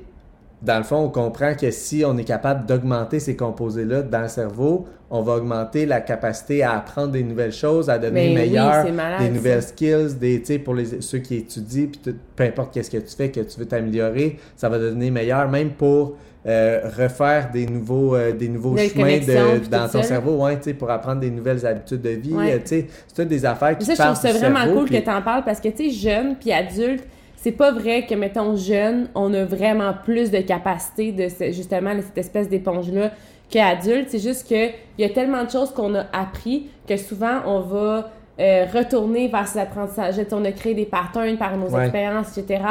[0.61, 4.27] dans le fond, on comprend que si on est capable d'augmenter ces composés-là dans le
[4.29, 8.91] cerveau, on va augmenter la capacité à apprendre des nouvelles choses, à devenir Ben meilleur,
[8.93, 9.31] malade, des ça.
[9.31, 12.89] nouvelles skills, des, tu sais, pour les, ceux qui étudient, puis tout- peu importe qu'est-ce
[12.91, 16.15] que tu fais, que tu veux t'améliorer, ça va devenir meilleur, même pour
[16.47, 20.63] euh, refaire des nouveaux, euh, des nouveaux Des chemins de, dans ton cerveau, ouais, tu
[20.65, 22.53] sais, pour apprendre des nouvelles habitudes de vie, Ouais.
[22.53, 24.89] euh, tu sais, c'est toutes des affaires qui Ça, je trouve ça vraiment cerveau, cool
[24.89, 27.03] que tu en parles parce que, tu sais, jeune puis adulte,
[27.37, 31.95] c'est pas vrai que, mettons, jeune, on a vraiment plus de capacité de, ce- justement,
[31.95, 33.11] de cette espèce d'éponge-là
[33.49, 34.09] qu'adulte.
[34.09, 37.59] C'est juste que il y a tellement de choses qu'on a appris que souvent, on
[37.61, 40.15] va euh, retourner vers ces apprentissages.
[40.31, 41.83] On a créé des patterns par nos Ouais.
[41.83, 42.61] expériences, etc.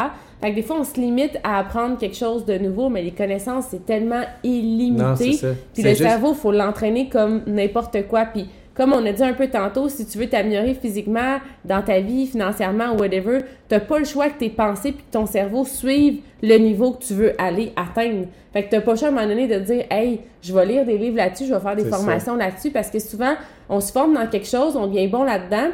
[0.41, 3.13] Fait que des fois, on se limite à apprendre quelque chose de nouveau, mais les
[3.13, 5.03] connaissances, c'est tellement illimité.
[5.03, 5.49] Non, c'est ça.
[5.73, 8.27] Puis le juste- cerveau, faut l'entraîner comme n'importe quoi.
[8.27, 12.01] Puis comme on a dit un peu tantôt, si tu veux t'améliorer physiquement, dans ta
[12.01, 16.21] vie, financièrement, whatever, t'as pas le choix que tes pensées puis que ton cerveau suivent
[16.43, 18.27] le niveau que tu veux aller atteindre.
[18.53, 20.67] Fait que t'as pas le choix à un moment donné de dire, hey, je vais
[20.67, 23.35] lire des livres là-dessus, je vais faire des formations là-dessus, parce que souvent,
[23.69, 25.71] on se forme dans quelque chose, on devient bon là-dedans.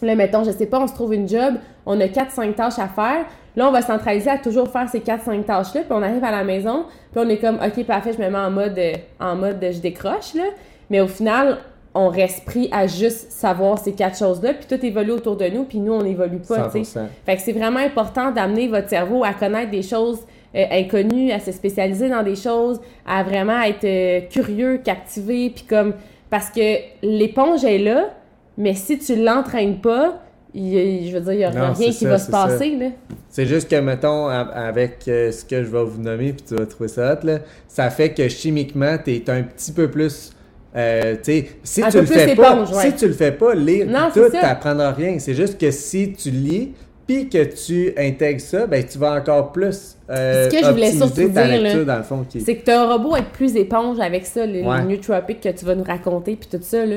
[0.00, 2.88] Là, mettons, je sais pas, on se trouve une job, on a 4-5 tâches à
[2.88, 3.26] faire.
[3.56, 6.30] Là, on va se centraliser à toujours faire ces 4-5 tâches-là, puis on arrive à
[6.30, 9.36] la maison, puis on est comme, OK, parfait, je me mets en mode, euh, en
[9.36, 10.44] mode de je décroche, là.
[10.90, 11.58] Mais au final,
[11.94, 15.64] on reste pris à juste savoir ces quatre choses-là, puis tout évolue autour de nous,
[15.64, 17.00] puis nous, on n'évolue pas, tu sais.
[17.00, 17.02] 100%.
[17.26, 20.20] Fait que c'est vraiment important d'amener votre cerveau à connaître des choses
[20.54, 25.64] euh, inconnues, à se spécialiser dans des choses, à vraiment être euh, curieux, captivé, puis
[25.64, 25.94] comme
[26.30, 28.10] parce que l'éponge est là,
[28.56, 30.22] mais si tu l'entraînes pas,
[30.54, 32.86] il je veux dire, il y aura Non, rien qui ça, va se passer là.
[33.28, 36.66] C'est juste que, mettons, avec euh, ce que je vais vous nommer, puis tu vas
[36.66, 40.32] trouver ça hot, là, ça fait que chimiquement, tu es un petit peu plus.
[40.76, 42.82] Euh, tu si Un tu peu le plus fais pas, éponge, ouais.
[42.90, 44.40] si tu le fais pas, lire Non, tout, c'est ça.
[44.40, 45.18] t'apprendras rien.
[45.18, 46.72] C'est juste que si tu lis,
[47.06, 50.92] puis que tu intègres ça, ben tu vas encore plus euh, Ce que je voulais
[50.92, 52.24] surtout ta dire, là, lecture dans le fond.
[52.28, 52.40] Qui...
[52.40, 54.82] C'est que robot être plus éponge avec ça, les, Ouais.
[54.84, 56.96] nootropics que tu vas nous raconter, puis tout ça, là.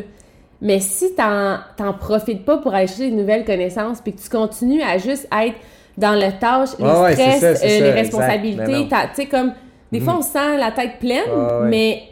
[0.61, 1.57] Mais si t'en,
[1.99, 5.55] profites pas pour aller chercher des nouvelles connaissances, puis que tu continues à juste être
[5.97, 9.51] dans le tâche, ouais, stress, ça, euh, ça, les responsabilités, tu sais, comme,
[9.91, 10.19] des fois, Mhm.
[10.19, 11.29] on sent la tête pleine,
[11.69, 12.03] mais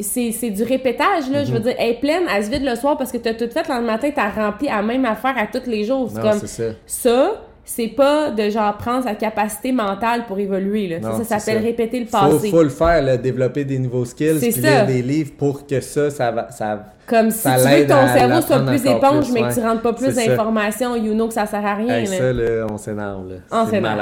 [0.00, 1.44] c'est du répétage, là.
[1.44, 1.64] Je veux Mhm.
[1.64, 3.74] dire, elle est pleine, elle se vide le soir parce que t'as tout fait, le
[3.74, 6.10] lendemain matin, t'as rempli la même affaire à tous les jours.
[6.12, 6.62] C'est non, comme, c'est ça.
[6.86, 7.30] ça,
[7.64, 10.96] c'est pas de genre prendre sa capacité mentale pour évoluer, là.
[11.02, 12.50] Ça, Non, ça c'est s'appelle répéter le Faut, passé.
[12.50, 16.10] faut le faire, là, développer des nouveaux skills, puis lire des livres pour que ça,
[16.10, 16.50] ça va.
[16.50, 16.84] Ça...
[17.06, 19.60] Comme si tu veux que ton à cerveau soit plus éponge, plus, mais que tu
[19.60, 21.94] rentres pas plus d'informations, you know que ça sert à rien.
[21.98, 22.16] Hey, là.
[22.18, 23.22] ça, là, on s'énerve.
[23.50, 23.98] On s'énerve.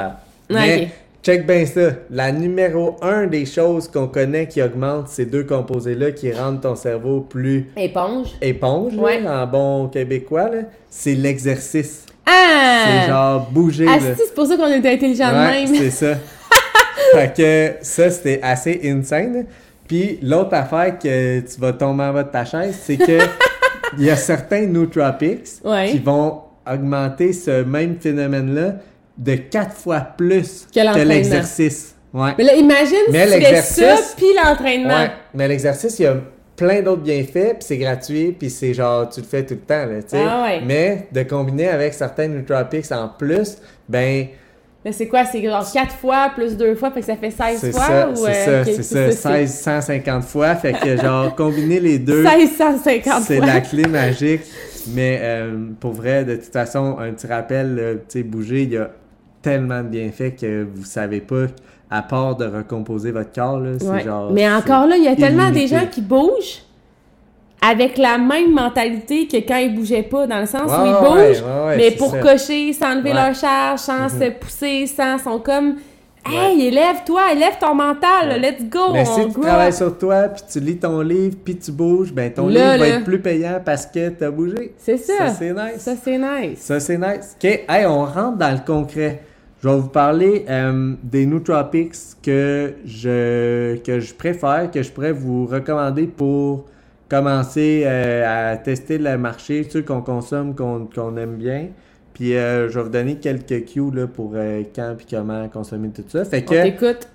[0.49, 0.89] Ouais, Mais.
[1.27, 1.91] Check bien ça.
[2.09, 6.77] La numéro un des choses qu'on connaît qui augmente ces deux composés-là, qui rendent ton
[6.77, 8.29] cerveau plus Éponge.
[8.41, 9.21] éponge, là, Ouais.
[9.27, 10.51] en bon québécois,
[10.89, 12.07] c'est l'exercice.
[12.25, 12.85] Ah!
[13.03, 13.87] C'est genre bouger.
[13.89, 15.75] Ah, c'est pour ça qu'on est intelligent de Ouais, même.
[15.75, 16.15] c'est ça.
[17.13, 19.47] fait que ça, c'était assez insane.
[19.89, 23.19] Puis l'autre affaire que tu vas tomber en bas de ta chaise, c'est que
[23.99, 25.91] il y a certains nootropics Ouais.
[25.91, 28.77] qui vont augmenter ce même phénomène-là
[29.19, 31.95] de quatre fois plus Que l'exercice.
[32.13, 32.31] Ouais.
[32.39, 34.89] Mais là, imagine Mais si tu fais ça, l'exercice- puis l'entraînement.
[34.95, 36.17] Ouais, mais l'exercice, il y a
[36.57, 39.85] plein d'autres bienfaits, puis c'est gratuit, puis c'est genre, tu le fais tout le temps,
[39.85, 40.23] là, tu sais.
[40.27, 40.61] Ah ouais.
[40.65, 43.57] Mais de combiner avec certains nootropics en plus,
[43.89, 44.27] ben,
[44.85, 45.25] Mais c'est quoi?
[45.27, 47.81] C'est genre 4 fois plus 2 fois, fait que ça fait 16 c'est fois?
[47.87, 51.99] ça, ou, c'est euh, ça, c'est ça, 16, 150 fois, fait que genre, combiner les
[51.99, 53.47] deux, 1650 c'est fois.
[53.47, 54.43] la clé magique.
[54.95, 58.77] Mais euh, pour vrai, de toute façon, un petit rappel, tu sais, bouger, il y
[58.79, 58.91] a
[59.51, 61.47] tellement de bienfaits que vous savez pas,
[61.89, 64.03] à part de recomposer votre corps, là, c'est Ouais.
[64.03, 64.33] genre...
[64.33, 65.77] Mais encore là, il y a tellement des illimité.
[65.79, 66.63] gens qui bougent
[67.63, 71.43] avec la même mentalité que quand ils bougeaient pas, dans le sens où ils bougent,
[71.43, 72.19] ouais, ouais, mais pour ça.
[72.19, 74.21] cocher, sans enlever leur charge, sans Mhm.
[74.21, 75.77] se pousser, sans, sont comme
[76.29, 78.39] Hey, élève-toi, élève ton mental, Ouais.
[78.41, 81.37] let's go, Mais on si tu grow travailles sur toi, puis tu lis ton livre,
[81.45, 84.31] puis tu bouges, ben ton Là, livre va être plus payant parce que tu as
[84.33, 84.75] bougé.
[84.77, 85.13] C'est ça.
[85.19, 85.79] Ça, c'est nice.
[85.79, 86.59] Ça, c'est nice.
[86.59, 87.37] Ça, c'est nice.
[87.41, 89.21] OK, hey, on rentre dans le concret.
[89.67, 95.11] Je vais vous parler euh, des nootropics que je, que je préfère, que je pourrais
[95.11, 96.67] vous recommander pour
[97.09, 101.71] commencer euh, à tester le marché, ceux qu'on consomme, qu'on aime bien.
[102.15, 104.37] Puis euh, je vais vous donner quelques cues là, pour
[104.73, 106.25] quand puis comment consommer tout ça.
[106.25, 107.09] Fait On que t'écoute.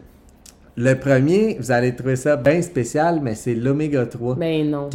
[0.75, 4.35] le premier, vous allez trouver ça bien spécial, mais c'est l'oméga 3.
[4.35, 4.89] Ben non.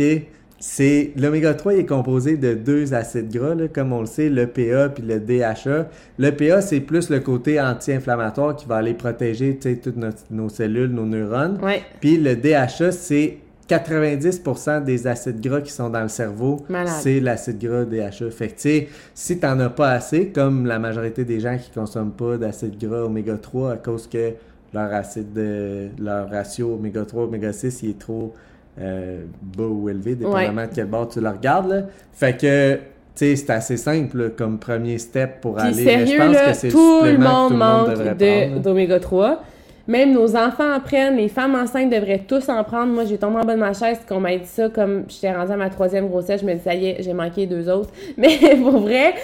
[0.59, 4.29] C'est l'oméga 3 il est composé de deux acides gras, là, comme on le sait,
[4.29, 5.89] l'EPA puis le DHA.
[6.19, 11.05] L'EPA, c'est plus le côté anti-inflammatoire qui va aller protéger toutes nos, nos cellules, nos
[11.05, 11.59] neurones.
[11.63, 13.39] Ouais, Puis le DHA, c'est
[13.69, 16.65] 90% des acides gras qui sont dans le cerveau,
[17.01, 18.31] c'est l'acide gras DHA.
[18.31, 21.71] Fait que, tu sais, si t'en as pas assez, comme la majorité des gens qui
[21.71, 24.35] consomment pas d'acide gras oméga 3 à cause que
[24.73, 28.33] leur acide, de, leur ratio oméga 3, oméga 6, il est trop
[28.81, 31.69] euh, bas ou élevé, dépendamment de quel bord tu le regardes.
[31.69, 31.83] Là.
[32.13, 32.81] Fait que, tu
[33.15, 35.85] sais, c'est assez simple là, comme premier step pour Puis aller.
[35.85, 39.01] mais je sérieux, pense là, que c'est tout le monde tout le monde manque d'oméga
[39.01, 39.43] 3.
[39.89, 42.93] Même nos enfants en prennent, les femmes enceintes devraient tous en prendre.
[42.93, 45.53] Moi, j'ai tombé en bas de ma chaise qu'on m'a dit ça comme j'étais rendue
[45.53, 46.41] à ma troisième grossesse.
[46.41, 47.91] Je me dis, ça y est, j'ai manqué deux autres.
[48.17, 49.15] Mais pour vrai,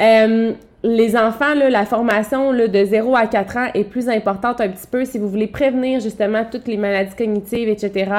[0.00, 4.60] euh, les enfants, là, la formation là, de 0 à 4 ans est plus importante
[4.60, 8.10] un petit peu si vous voulez prévenir justement toutes les maladies cognitives, etc.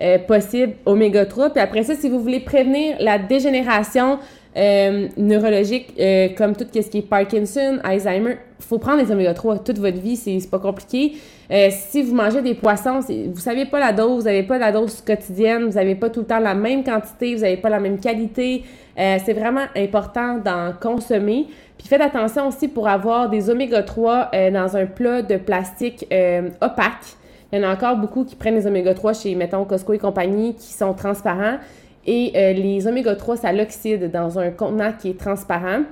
[0.00, 1.50] euh, possibles, oméga 3.
[1.50, 4.18] Puis après ça, si vous voulez prévenir la dégénération
[4.56, 9.58] euh, neurologique, euh, comme tout ce qui est Parkinson, Alzheimer, faut prendre les oméga 3
[9.58, 11.12] toute votre vie, c'est pas compliqué.
[11.50, 14.72] Euh, si vous mangez des poissons, vous savez pas la dose, vous avez pas la
[14.72, 17.80] dose quotidienne, vous avez pas tout le temps la même quantité, vous avez pas la
[17.80, 18.62] même qualité.
[18.98, 21.46] Euh, c'est vraiment important d'en consommer.
[21.76, 26.06] Puis faites attention aussi pour avoir des oméga 3 euh, dans un plat de plastique
[26.60, 27.16] opaque.
[27.52, 29.98] Il y en a encore beaucoup qui prennent les oméga 3 chez, mettons, Costco et
[29.98, 31.58] compagnie, qui sont transparents.
[32.06, 35.82] Et euh, les oméga 3, ça l'oxyde dans un contenant qui est transparent.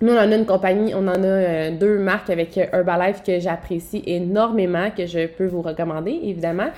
[0.00, 3.24] Nous, on en a une compagnie, on en a euh, deux marques avec euh, Herbalife
[3.24, 6.68] que j'apprécie énormément, que je peux vous recommander, évidemment.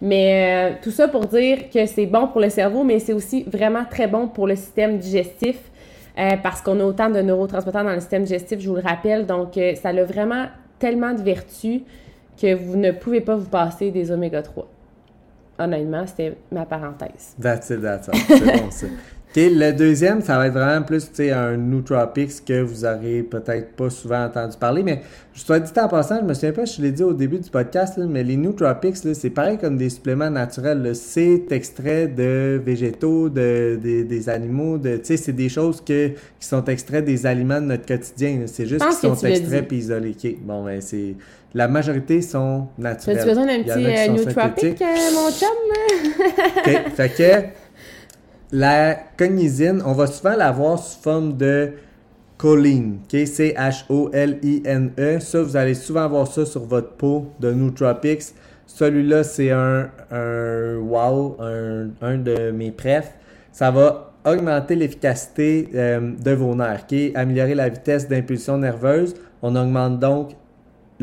[0.00, 3.84] Mais tout ça pour dire que c'est bon pour le cerveau, mais c'est aussi vraiment
[3.88, 5.56] très bon pour le système digestif.
[6.42, 9.26] parce qu'on a autant de neurotransmetteurs dans le système digestif, je vous le rappelle.
[9.26, 10.46] Donc, ça a vraiment
[10.80, 11.82] tellement de vertus
[12.40, 14.68] que vous ne pouvez pas vous passer des oméga 3.
[15.58, 17.34] Honnêtement, c'était ma parenthèse.
[17.40, 18.14] That's it, that's all.
[18.26, 18.86] C'est bon, ça.
[19.34, 24.24] Le deuxième, ça va être vraiment plus, un nootropics que vous aurez peut-être pas souvent
[24.26, 25.00] entendu parler, mais
[25.32, 27.48] je te dit en passant, je me souviens pas, je l'ai dit au début du
[27.48, 30.94] podcast, là, mais les nootropics, c'est pareil comme des suppléments naturels.
[30.94, 36.64] C'est extrait de végétaux, de, des- des animaux, de, c'est des choses que, qui sont
[36.66, 38.42] extraits des aliments de notre quotidien.
[38.46, 40.16] C'est juste qu'ils sont extraits puis isolés.
[40.42, 41.14] Bon, ben, c'est...
[41.54, 43.18] La majorité sont naturels.
[43.18, 44.08] As-tu besoin d'un petit euh,
[44.80, 45.48] euh, mon chum?
[46.56, 46.92] OK.
[46.94, 47.48] Fait que
[48.52, 51.72] la cognizine, on va souvent la voir sous forme de
[52.40, 53.00] choline.
[53.04, 53.26] OK?
[53.26, 55.20] C-H-O-L-I-N-E.
[55.20, 58.34] Ça, vous allez souvent voir ça sur votre peau de Nootropics.
[58.66, 63.12] Celui-là, c'est un, un wow, un, un de mes prefs.
[63.52, 69.14] Ça va augmenter l'efficacité euh, de vos nerfs, améliorer la vitesse d'impulsion nerveuse.
[69.42, 70.30] On augmente donc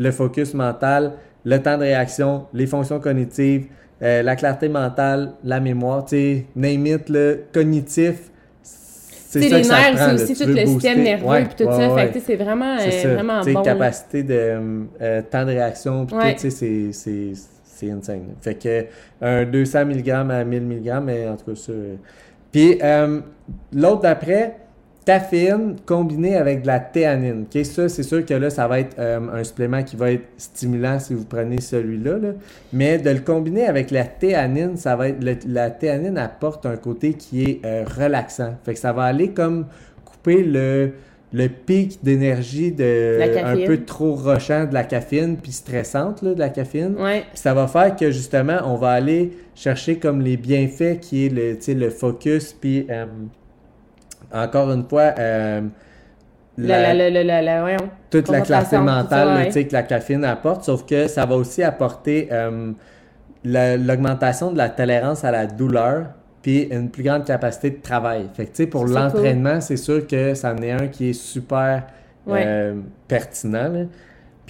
[0.00, 1.12] le focus mental,
[1.44, 3.66] le temps de réaction, les fonctions cognitives,
[4.02, 8.30] euh, la clarté mentale, la mémoire, tu sais, name it, le cognitif.
[8.62, 10.66] C'est les nerfs, c'est aussi tout le booster.
[10.66, 12.20] système nerveux Ouais, puis tout ouais, ça.
[12.26, 13.62] c'est vraiment, C'est euh, vraiment bon.
[13.62, 14.34] capacité de
[15.00, 18.16] euh, temps de réaction, puis tout, tu sais, c'est- insane.
[18.28, 18.34] là.
[18.42, 18.86] Fait que
[19.22, 21.72] un 200 mg à 1000 mg, mais en tout cas, ça.
[21.72, 21.94] euh.
[22.52, 22.78] Puis
[23.72, 24.56] l'autre d'après,
[25.10, 27.44] caféine combinée avec de la théanine.
[27.64, 30.98] Ça, c'est sûr que là, ça va être euh, un supplément qui va être stimulant
[31.00, 32.18] si vous prenez celui-là.
[32.18, 32.28] là.
[32.72, 35.22] Mais de le combiner avec la théanine, ça va être.
[35.22, 38.54] le- la théanine apporte un côté qui est euh, relaxant.
[38.64, 39.66] Fait que ça va aller comme
[40.04, 40.92] couper le,
[41.32, 46.38] le pic d'énergie de un peu trop rochant de la caféine puis stressante là, de
[46.38, 46.94] la caféine.
[46.98, 47.24] Ouais.
[47.34, 51.56] Ça va faire que justement, on va aller chercher comme les bienfaits qui est le,
[51.74, 53.06] le focus, puis euh,
[54.32, 55.60] encore une fois, euh,
[56.58, 57.10] La, la-
[57.42, 57.76] la,
[58.10, 59.64] toute la clarté mentale ça, ouais.
[59.64, 62.72] que la caféine apporte, sauf que ça va aussi apporter euh,
[63.44, 66.06] la- l'augmentation de la tolérance à la douleur,
[66.42, 68.28] puis une plus grande capacité de travail.
[68.34, 71.84] Fait que, pour l'entraînement, c'est sûr que ça en est un qui est super
[72.26, 72.42] Ouais.
[72.46, 72.74] euh,
[73.08, 73.68] pertinent.
[73.72, 73.80] là.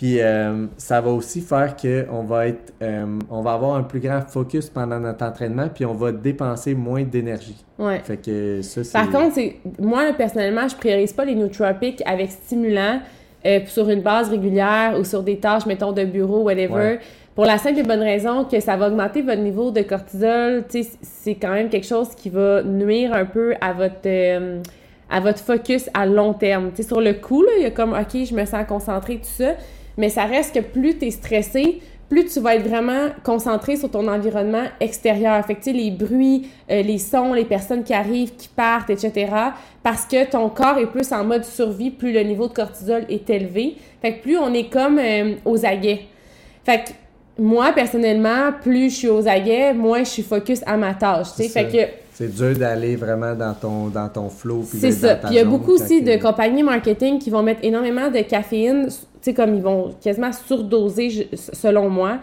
[0.00, 3.82] Puis euh, ça va aussi faire que on va être, euh, on va avoir un
[3.82, 7.62] plus grand focus pendant notre entraînement, puis on va dépenser moins d'énergie.
[7.78, 7.98] Ouais.
[8.02, 8.92] Fait que ça, c'est.
[8.94, 9.38] Par contre,
[9.78, 13.00] moi personnellement, je priorise pas les nootropics avec stimulant
[13.44, 16.72] euh, sur une base régulière ou sur des tâches, mettons, de bureau, whatever.
[16.72, 17.00] Ouais.
[17.34, 20.64] Pour la simple et bonne raison que ça va augmenter votre niveau de cortisol.
[21.02, 24.62] C'est quand même quelque chose qui va nuire un peu à votre
[25.10, 26.70] à votre focus à long terme.
[26.74, 29.24] Sais, sur le coup, là, il y a comme OK, je me sens concentré, tout
[29.24, 29.56] ça.
[29.96, 33.90] Mais ça reste que plus tu es stressé, plus tu vas être vraiment concentré sur
[33.90, 35.44] ton environnement extérieur.
[35.46, 39.28] Fait que, les bruits, euh, les sons, les personnes qui arrivent, qui partent, etc.
[39.82, 43.30] Parce que ton corps est plus en mode survie, plus le niveau de cortisol est
[43.30, 43.76] élevé.
[44.02, 46.06] Fait que plus on est comme euh, aux aguets.
[46.64, 46.90] Fait que
[47.40, 51.44] moi, personnellement, plus je suis aux aguets, moins je suis focus à ma tâche, tu
[51.44, 51.48] sais.
[51.48, 54.62] C'est Fait que C'est dur d'aller vraiment dans ton, dans ton flow.
[54.66, 55.14] c'est ça.
[55.14, 58.88] Puis il y a beaucoup aussi de compagnies marketing qui vont mettre énormément de caféine,
[59.22, 62.18] sais, comme ils vont quasiment surdoser, selon moi,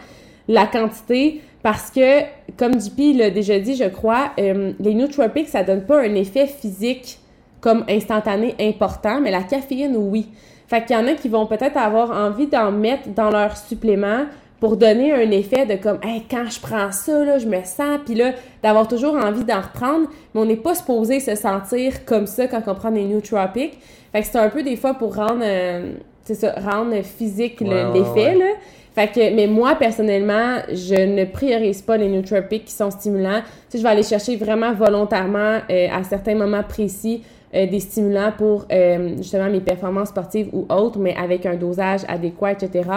[0.47, 1.41] la quantité.
[1.63, 2.21] Parce que,
[2.57, 6.47] comme JP l'a déjà dit, je crois, euh, les nootropics, ça donne pas un effet
[6.47, 7.19] physique
[7.60, 10.27] comme instantané important, mais la caféine, oui.
[10.67, 14.25] Fait qu'il y en a qui vont peut-être avoir envie d'en mettre dans leur supplément
[14.60, 17.99] pour donner un effet de comme, hey, quand je prends ça, là, je me sens,
[18.05, 18.31] puis là,
[18.63, 22.62] d'avoir toujours envie d'en reprendre, mais on n'est pas supposé se sentir comme ça quand
[22.67, 23.77] on prend des nootropics.
[24.12, 25.93] Fait que c'est un peu des fois pour rendre, euh,
[26.27, 28.45] c'est ça, rendre physique le- Ouais, ouais, l'effet, là.
[28.93, 33.41] Fait que, mais moi, personnellement, je ne priorise pas les nootropics qui sont stimulants.
[33.41, 37.21] Tu sais, je vais aller chercher vraiment volontairement, euh, à certains moments précis,
[37.53, 42.01] euh, des stimulants pour euh, justement mes performances sportives ou autres, mais avec un dosage
[42.07, 42.89] adéquat, etc.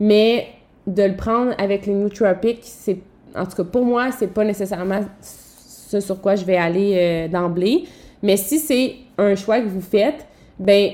[0.00, 0.48] Mais
[0.86, 2.98] de le prendre avec les nootropics, c'est,
[3.36, 7.84] en tout cas pour moi, c'est pas nécessairement ce sur quoi je vais aller d'emblée.
[8.22, 10.26] Mais si c'est un choix que vous faites,
[10.58, 10.90] ben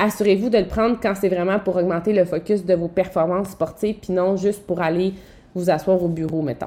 [0.00, 3.96] assurez-vous de le prendre quand c'est vraiment pour augmenter le focus de vos performances sportives,
[4.02, 5.14] puis non juste pour aller
[5.54, 6.66] vous asseoir au bureau, mettons.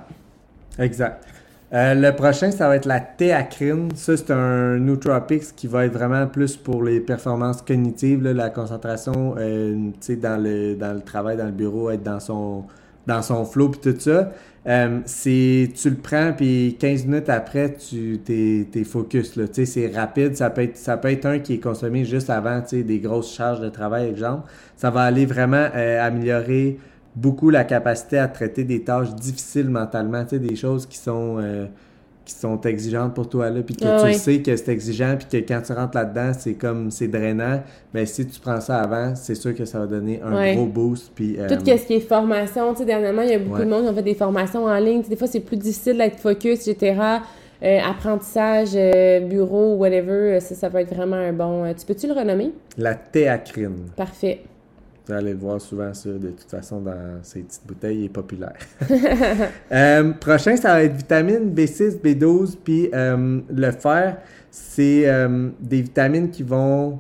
[0.79, 1.25] Exact.
[1.73, 3.89] Euh, le prochain, ça va être la théacrine.
[3.95, 9.33] Ça, c'est un nootropics qui va être vraiment plus pour les performances cognitives, la concentration,
[9.39, 9.89] euh,
[10.21, 12.65] dans le, dans le travail, dans le bureau, être dans son,
[13.07, 14.31] dans son flow, puis tout ça.
[14.65, 19.35] Euh, c'est, tu le prends, puis 15 minutes après, tu t'es, t'es focus.
[19.35, 19.47] Là.
[19.47, 20.37] Tu sais, c'est rapide.
[20.37, 22.99] Ça peut, être, ça peut être un qui est consommé juste avant tu sais, des
[22.99, 24.49] grosses charges de travail, exemple.
[24.77, 26.79] Ça va aller vraiment euh, améliorer
[27.15, 31.67] beaucoup la capacité à traiter des tâches difficiles mentalement, tu des choses qui sont, euh,
[32.25, 35.27] qui sont exigeantes pour toi, là, puis que Ah tu sais que c'est exigeant, puis
[35.41, 37.61] que quand tu rentres là-dedans, c'est comme, c'est drainant,
[37.93, 40.55] mais si tu prends ça avant, c'est sûr que ça va donner un Ouais.
[40.55, 41.35] gros boost, puis...
[41.37, 43.65] euh, Tout ce qui est formation, tu sais, dernièrement, il y a beaucoup Ouais.
[43.65, 44.99] de monde qui ont fait des formations en ligne.
[44.99, 46.95] Tu sais, des fois, c'est plus difficile d'être focus, etc.
[47.61, 51.73] Euh, apprentissage, euh, bureau, whatever, euh, ça, ça peut être vraiment un bon...
[51.73, 52.51] tu peux-tu le renommer?
[52.77, 53.89] La théacrine.
[53.95, 54.41] Parfait.
[55.05, 58.09] Vous allez le voir souvent, ça, de toute façon, dans ces petites bouteilles, il est
[58.09, 58.53] populaire.
[59.71, 64.17] Euh, prochain, ça va être vitamine B6, B12, puis euh, le fer,
[64.51, 66.99] c'est euh, des vitamines qui vont...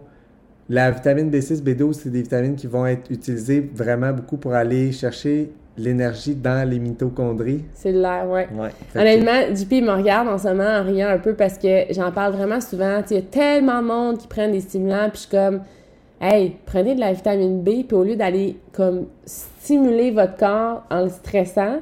[0.69, 4.91] La vitamine B6, B12, c'est des vitamines qui vont être utilisées vraiment beaucoup pour aller
[4.91, 7.63] chercher l'énergie dans les mitochondries.
[7.73, 8.47] C'est l'air, ouais.
[8.53, 8.69] Ouais.
[8.89, 11.85] Fait que- Honnêtement, JP me regarde en ce moment en riant un peu parce que
[11.91, 13.01] j'en parle vraiment souvent.
[13.09, 15.61] Il y a tellement de monde qui prennent des stimulants, puis je suis comme,
[16.23, 21.01] hey, prenez de la vitamine B, puis au lieu d'aller comme stimuler votre corps en
[21.01, 21.79] le stressant,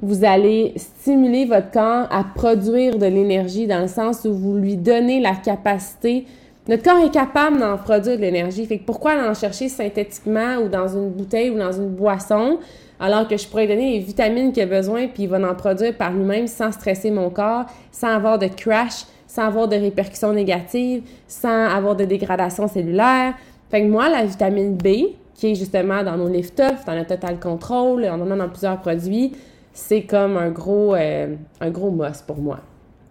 [0.00, 4.76] vous allez stimuler votre corps à produire de l'énergie dans le sens où vous lui
[4.76, 6.26] donnez la capacité.
[6.68, 8.66] Notre corps est capable d'en produire de l'énergie.
[8.66, 12.58] Fait que pourquoi aller en chercher synthétiquement ou dans une bouteille ou dans une boisson
[13.00, 15.96] alors que je pourrais donner les vitamines qu'il a besoin puis il va en produire
[15.96, 21.02] par lui-même sans stresser mon corps, sans avoir de crash, sans avoir de répercussions négatives,
[21.26, 23.34] sans avoir de dégradation cellulaire?
[23.70, 27.04] Fait que moi, la vitamine B, qui est justement dans nos lift off, dans le
[27.04, 29.32] total control, on en a dans plusieurs produits,
[29.72, 32.60] c'est comme un gros, euh, un gros must pour moi.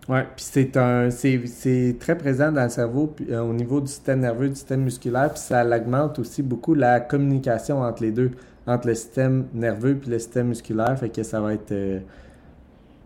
[0.09, 3.87] Oui, puis c'est un c'est, très présent dans le cerveau puis, euh, au niveau du
[3.87, 8.31] système nerveux, du système musculaire, puis ça augmente aussi beaucoup la communication entre les deux,
[8.65, 11.99] entre le système nerveux puis le système musculaire, fait que ça va être euh,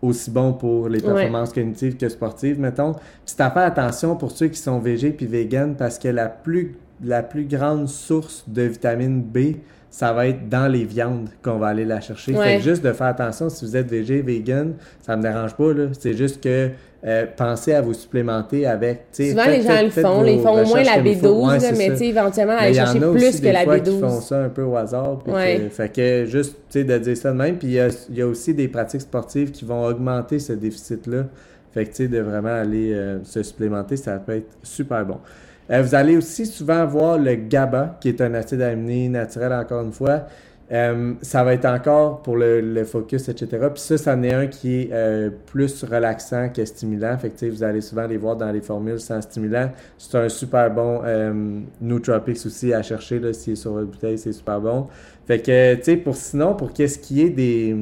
[0.00, 1.12] aussi bon pour les Ouais.
[1.14, 2.92] performances cognitives que sportives, mettons.
[2.92, 6.28] Puis c'est à faire attention pour ceux qui sont végés puis vegan parce que la
[6.28, 9.56] plus la plus grande source de vitamine B,
[9.90, 12.32] ça va être dans les viandes qu'on va aller la chercher.
[12.32, 12.44] Ouais.
[12.44, 15.64] Fait que juste de faire attention si vous êtes végé, vegan, ça me dérange pas.
[15.98, 16.70] C'est juste que
[17.04, 19.06] euh, pensez à vous supplémenter avec.
[19.12, 20.24] Souvent, faites- les gens le font.
[20.24, 21.26] Ils font au moins la comme il faut.
[21.26, 23.90] B12, Ouais, là, c'est mais éventuellement, aller chercher plus aussi que des la fois qui
[24.00, 24.20] font B12.
[24.22, 25.18] ça un peu au hasard.
[25.24, 25.60] puis Ouais.
[25.64, 27.56] que- fait que juste, de dire ça de même.
[27.58, 30.52] Puis il y a, il y a aussi des pratiques sportives qui vont augmenter ce
[30.52, 31.24] déficit-là.
[31.74, 35.18] Fait que, de vraiment aller euh, se supplémenter, ça peut être super bon.
[35.70, 39.82] Euh, vous allez aussi souvent voir le GABA, qui est un acide aminé naturel, encore
[39.82, 40.26] une fois.
[40.70, 43.68] Euh, ça va être encore pour le, focus, etc.
[43.72, 47.16] Puis ça, c'en est un qui est euh, plus relaxant que stimulant.
[47.18, 49.70] Fait que, vous allez souvent les voir dans les formules sans stimulant.
[49.98, 51.02] C'est un super bon
[51.80, 54.86] Nootropics aussi à chercher, là, s'il est sur votre bouteille, c'est super bon.
[55.26, 57.76] Fait que, tu sais, pour sinon, pour qu'est-ce qui est des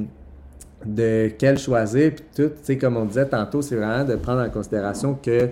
[0.84, 4.40] de quel choisir, puis tout, tu sais, comme on disait tantôt, c'est vraiment de prendre
[4.40, 5.50] en considération que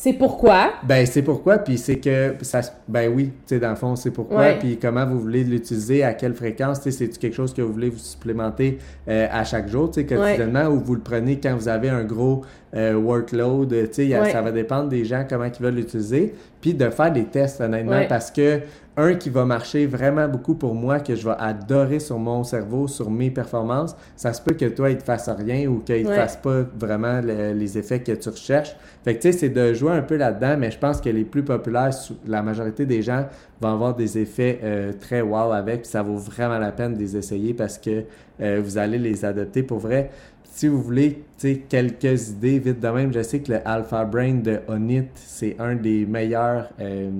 [0.00, 0.74] C'est pourquoi?
[0.84, 2.60] ben, c'est pourquoi, puis c'est que ça.
[2.86, 6.14] Ben oui, tu sais, dans le fond, c'est pourquoi, puis comment vous voulez l'utiliser, à
[6.14, 8.78] quelle fréquence, tu sais, c'est quelque chose que vous voulez vous supplémenter
[9.08, 12.04] euh, à chaque jour, tu sais, quotidiennement, ou vous le prenez quand vous avez un
[12.04, 12.42] gros
[12.76, 14.30] euh, workload, tu sais, Ouais.
[14.30, 17.92] ça va dépendre des gens, comment ils veulent l'utiliser, puis de faire des tests, honnêtement,
[17.98, 18.06] Ouais.
[18.08, 18.60] parce que
[18.98, 22.88] un qui va marcher vraiment beaucoup pour moi, que je vais adorer sur mon cerveau,
[22.88, 26.08] sur mes performances, ça se peut que toi, il te fasse rien ou qu'il ne
[26.10, 26.16] Ouais.
[26.16, 28.74] fasse pas vraiment le- les effets que tu recherches.
[29.04, 31.24] Fait que tu sais, c'est de jouer un peu là-dedans, mais je pense que les
[31.24, 31.90] plus populaires,
[32.26, 33.26] la majorité des gens
[33.60, 36.98] vont avoir des effets euh, très wow avec, puis ça vaut vraiment la peine de
[36.98, 38.02] les essayer parce que
[38.40, 40.10] euh, vous allez les adopter pour vrai.
[40.42, 44.04] Si vous voulez, tu sais, quelques idées vite de même, je sais que le Alpha
[44.04, 47.10] Brain de Onit, c'est un des meilleurs, euh,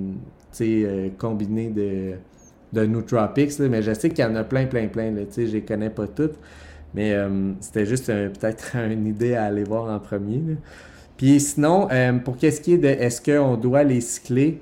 [0.61, 2.13] euh, combinés de,
[2.73, 5.41] de nootropics, là, mais je sais qu'il y en a plein, plein, plein, là, je
[5.41, 6.35] les connais pas toutes,
[6.93, 10.55] mais euh, c'était juste peut-être une idée à aller voir en premier, là.
[11.19, 14.61] Puis sinon, euh, pour qu'est-ce qui est de est-ce qu'on doit les cycler,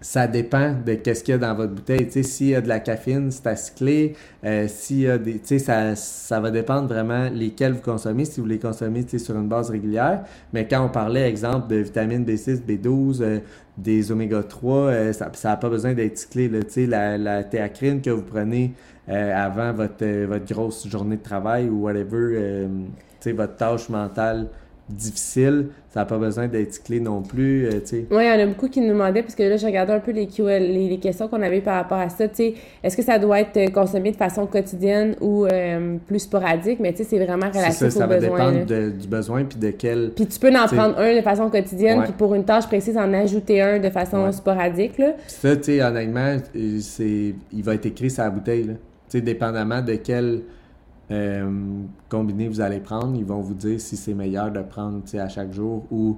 [0.00, 2.06] ça dépend de qu'est-ce qu'il y a dans votre bouteille.
[2.06, 4.14] Tu sais, s'il y a de la caféine, c'est à cycler.
[4.44, 8.24] Euh, s'il y a des, tu sais, ça, ça va dépendre vraiment lesquels vous consommez,
[8.24, 10.24] si vous les consommez tu sais, sur une base régulière.
[10.52, 13.38] Mais quand on parlait, exemple, de vitamine B6, B12, euh,
[13.76, 16.48] des oméga 3, euh, ça n'a pas besoin d'être cyclé.
[16.48, 18.74] Là, tu sais, la, la théacrine que vous prenez
[19.08, 22.84] euh, avant votre, euh, votre grosse journée de travail ou whatever, euh, tu
[23.20, 24.48] sais, votre tâche mentale
[24.88, 27.66] difficile, ça n'a pas besoin d'être cyclé non plus.
[27.66, 28.06] euh, tu sais.
[28.10, 30.00] Oui, il y en a beaucoup qui nous demandaient, parce que là, j'ai regardé un
[30.00, 32.28] peu les, QL les, les questions qu'on avait par rapport à ça.
[32.28, 36.20] Tu sais, est-ce que ça doit être euh, consommé de façon quotidienne ou euh, plus
[36.20, 36.78] sporadique?
[36.80, 39.58] Mais tu sais, c'est vraiment relatif ça, ça aux va dépendre de- du besoin puis
[39.58, 40.12] de quel.
[40.14, 43.12] Puis tu peux en prendre un de façon quotidienne, puis pour une tâche précise, en
[43.14, 44.32] ajouter un de façon Ouais.
[44.32, 44.98] sporadique.
[44.98, 45.12] Là.
[45.26, 46.36] Ça, tu sais, honnêtement,
[46.80, 48.64] c'est, il va être écrit sur la bouteille.
[48.64, 48.72] là.
[48.74, 50.40] Tu sais, dépendamment de quel
[51.10, 51.50] euh,
[52.08, 55.52] combiné vous allez prendre, ils vont vous dire si c'est meilleur de prendre à chaque
[55.52, 56.16] jour ou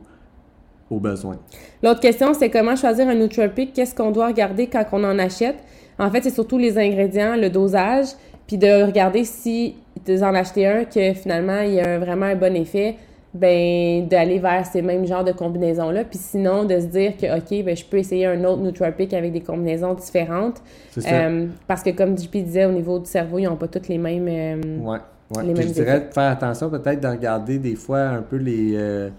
[0.90, 1.38] au besoin.
[1.82, 3.72] L'autre question, c'est comment choisir un nootropic?
[3.72, 5.58] Qu'est-ce qu'on doit regarder quand on en achète?
[5.98, 8.08] En fait, c'est surtout les ingrédients, le dosage,
[8.46, 12.34] puis de regarder si tu en acheté un que finalement il y a vraiment un
[12.34, 12.96] bon effet,
[13.32, 16.04] ben d'aller vers ces mêmes genres de combinaisons-là.
[16.04, 19.32] Puis sinon, de se dire que, OK, ben je peux essayer un autre nootropic avec
[19.32, 20.60] des combinaisons différentes.
[21.06, 23.98] Euh, parce que comme JP disait, au niveau du cerveau, ils n'ont pas toutes les
[23.98, 24.26] mêmes...
[24.28, 24.98] euh, ouais.
[25.36, 25.44] ouais.
[25.44, 28.36] les Puis mêmes je dirais de faire attention peut-être de regarder des fois un peu
[28.36, 29.10] les, euh,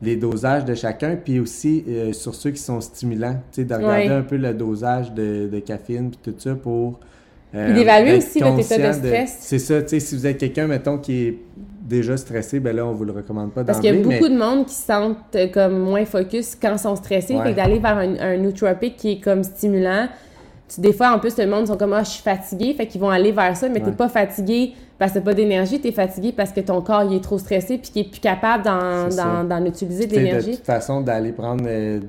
[0.00, 3.74] les dosages de chacun, puis aussi euh, sur ceux qui sont stimulants, tu sais, de
[3.74, 4.14] regarder Ouais.
[4.14, 7.00] un peu le dosage de, de caféine puis tout ça pour...
[7.54, 9.36] euh, d'évaluer aussi votre état de stress.
[9.40, 11.38] C'est ça, tu sais, si vous êtes quelqu'un, mettons, qui est
[11.82, 14.20] déjà stressé, ben là, on vous le recommande pas Parce qu'il y a beaucoup mais-
[14.28, 17.34] de monde qui se sentent euh, comme moins focus quand ils sont stressés.
[17.36, 17.42] Ouais.
[17.44, 20.06] Fait d'aller vers un, un nootropic qui est comme stimulant.
[20.68, 22.74] Tu- des fois, en plus, le monde sont comme Ah, je suis fatigué.
[22.74, 23.92] Fait qu'ils vont aller vers ça, mais t'es Ouais.
[23.92, 25.80] pas fatigué parce que t'as pas d'énergie.
[25.80, 28.64] T'es fatigué parce que ton corps il est trop stressé puis qu'il est plus capable
[28.64, 30.56] d'en, utiliser de Tu sais, de l'énergie.
[30.56, 32.00] toute façon, d'aller prendre euh,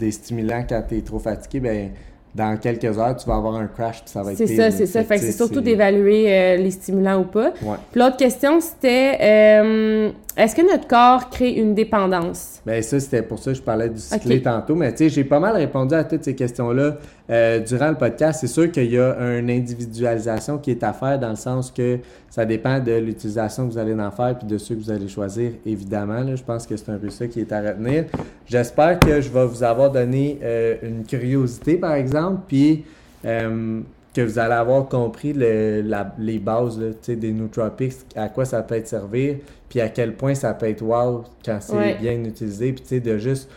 [0.00, 1.90] des stimulants quand tu es trop fatigué, ben
[2.34, 4.86] dans quelques heures, tu vas avoir un crash puis ça va être C'est ça, c'est
[4.86, 5.02] ça.
[5.02, 7.52] Fait que c'est surtout d'évaluer euh, les stimulants ou pas.
[7.62, 7.76] Ouais.
[7.90, 12.60] Puis l'autre question, c'était euh, est-ce que notre corps crée une dépendance?
[12.64, 14.74] Ben ça, c'était pour ça que je parlais du cyclé tantôt.
[14.74, 16.96] Mais tu sais, j'ai pas mal répondu à toutes ces questions-là
[17.30, 18.40] euh, durant le podcast.
[18.40, 21.98] C'est sûr qu'il y a une individualisation qui est à faire dans le sens que
[22.28, 25.08] ça dépend de l'utilisation que vous allez en faire puis de ceux que vous allez
[25.08, 26.20] choisir, évidemment.
[26.22, 26.36] là.
[26.36, 28.04] Je pense que c'est un peu ça qui est à retenir.
[28.46, 32.84] J'espère que je vais vous avoir donné euh, une curiosité, par exemple, puis...
[33.24, 33.80] euh,
[34.14, 38.62] que vous allez avoir compris le, la- les bases là, des nootropics, à quoi ça
[38.62, 39.36] peut être servir,
[39.68, 41.96] puis à quel point ça peut être wow quand c'est Ouais.
[42.00, 43.48] bien utilisé, puis de juste...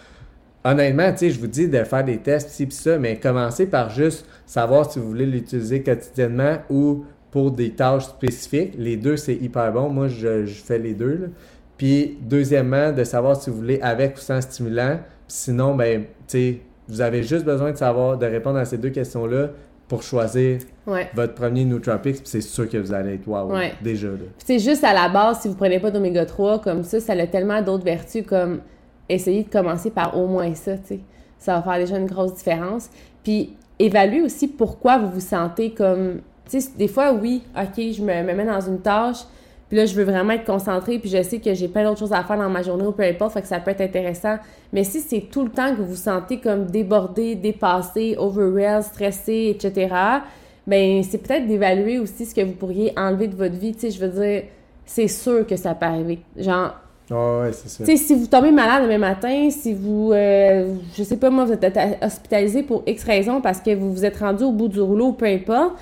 [0.65, 4.25] Honnêtement, je vous dis de faire des tests, ci puis ça, mais commencez par juste
[4.45, 8.73] savoir si vous voulez l'utiliser quotidiennement ou pour des tâches spécifiques.
[8.77, 9.89] Les deux, c'est hyper bon.
[9.89, 11.13] Moi, je, je fais les deux.
[11.17, 11.27] là.
[11.77, 14.99] Puis, deuxièmement, de savoir si vous voulez avec ou sans stimulant.
[15.27, 18.77] Puis sinon, ben, tu sais, vous avez juste besoin de savoir, de répondre à ces
[18.77, 19.49] deux questions-là
[19.93, 21.09] pour choisir Ouais.
[21.13, 22.17] votre premier Nootropics.
[22.17, 23.73] Puis c'est sûr que vous allez être wow, Ouais.
[23.81, 24.07] déjà.
[24.37, 27.27] C'est juste à la base, si vous prenez pas d'oméga 3 comme ça, ça a
[27.27, 28.59] tellement d'autres vertus comme
[29.07, 30.99] essayer de commencer par au moins ça, tu sais.
[31.37, 32.89] Ça va faire déjà une grosse différence.
[33.23, 36.21] Puis évaluer aussi pourquoi vous vous sentez comme...
[36.49, 39.19] Tu sais, des fois, oui, OK, je me, me mets dans une tâche,
[39.73, 42.13] puis là, je veux vraiment être concentrée, puis je sais que j'ai plein d'autres choses
[42.13, 44.35] à faire dans ma journée ou peu importe, fait que ça peut être intéressant.
[44.71, 49.57] Mais si c'est tout le temps que vous vous sentez comme débordé, dépassé, overwhelmed, stressé,
[49.57, 49.95] etc.,
[50.67, 53.73] ben c'est peut-être d'évaluer aussi ce que vous pourriez enlever de votre vie.
[53.73, 54.43] Tu sais, je veux dire,
[54.85, 56.19] c'est sûr que ça peut arriver.
[56.37, 56.75] Genre,
[57.09, 57.97] Ah ouais, c'est ça.
[57.97, 61.79] si vous tombez malade demain matin, si vous, euh, je sais pas moi, vous êtes
[61.99, 65.25] hospitalisé pour X raison parce que vous vous êtes rendu au bout du rouleau, peu
[65.25, 65.73] importe,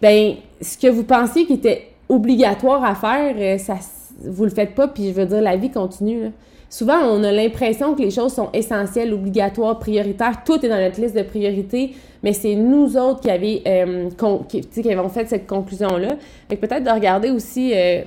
[0.00, 3.76] ben, ce que vous pensiez qui était obligatoire à faire, euh, ça,
[4.24, 6.32] vous le faites pas, puis je veux dire, la vie continue.
[6.68, 10.42] Souvent, on a l'impression que les choses sont essentielles, obligatoires, prioritaires.
[10.44, 14.08] Tout est dans notre liste de priorités, mais c'est nous autres qui, avions, euh,
[14.48, 16.16] qui, qui avons fait cette conclusion-là.
[16.48, 18.02] Peut-être de regarder aussi, euh,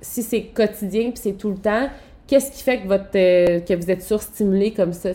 [0.00, 1.88] si c'est quotidien puis c'est tout le temps,
[2.26, 5.10] qu'est-ce qui fait que, votre, que vous êtes surstimulé comme ça.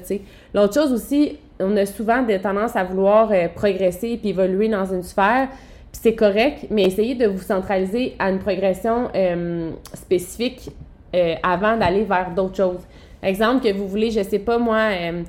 [0.54, 5.04] L'autre chose aussi, on a souvent des tendances à vouloir progresser puis évoluer dans une
[5.04, 5.50] sphère,
[5.94, 10.70] c'est correct, mais essayez de vous centraliser à une progression euh, spécifique
[11.16, 12.82] euh, avant d'aller vers d'autres choses.
[13.22, 15.24] Exemple, que vous voulez, je sais pas moi, euh,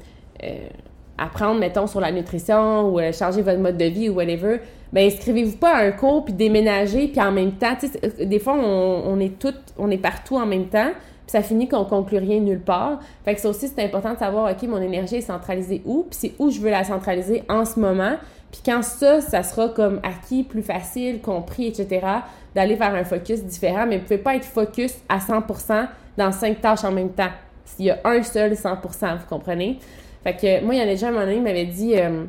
[1.17, 4.59] apprendre, mettons, sur la nutrition ou changer votre mode de vie ou whatever,
[4.93, 7.77] ben inscrivez-vous pas à un cours puis déménagez puis en même temps,
[8.21, 10.91] des fois on, on est toutes, on est partout en même temps,
[11.27, 13.01] puis ça finit qu'on conclut rien nulle part.
[13.25, 16.19] Fait que ça aussi c'est important de savoir, ok, mon énergie est centralisée où, puis
[16.19, 18.17] c'est où je veux la centraliser en ce moment.
[18.53, 22.07] Puis quand ça, ça sera comme acquis, plus facile, compris, etc.,
[22.55, 26.61] d'aller vers un focus différent, mais vous pouvez pas être focus à 100% dans cinq
[26.61, 27.31] tâches en même temps.
[27.65, 29.79] S'il y a un seul 100%, vous comprenez?
[30.23, 32.25] Fait que moi, il y en a déjà un moment donné qui m'avait dit, euh,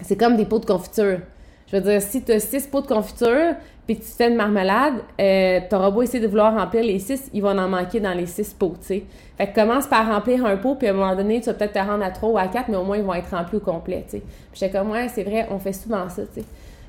[0.00, 1.20] c'est comme des pots de confiture.
[1.68, 3.54] Je veux dire, si tu as six pots de confiture,
[3.86, 7.42] puis tu fais une marmelade, euh, t'auras beau essayer de vouloir remplir les six, il
[7.42, 9.02] va en manquer dans les six pots, tu sais.
[9.36, 11.72] Fait que commence par remplir un pot, puis à un moment donné, tu vas peut-être
[11.74, 13.60] te rendre à trois ou à quatre, mais au moins, ils vont être remplis au
[13.60, 14.20] complet, tu sais.
[14.20, 16.46] Puis j'étais comme, ouais, c'est vrai, on fait souvent ça, tu sais.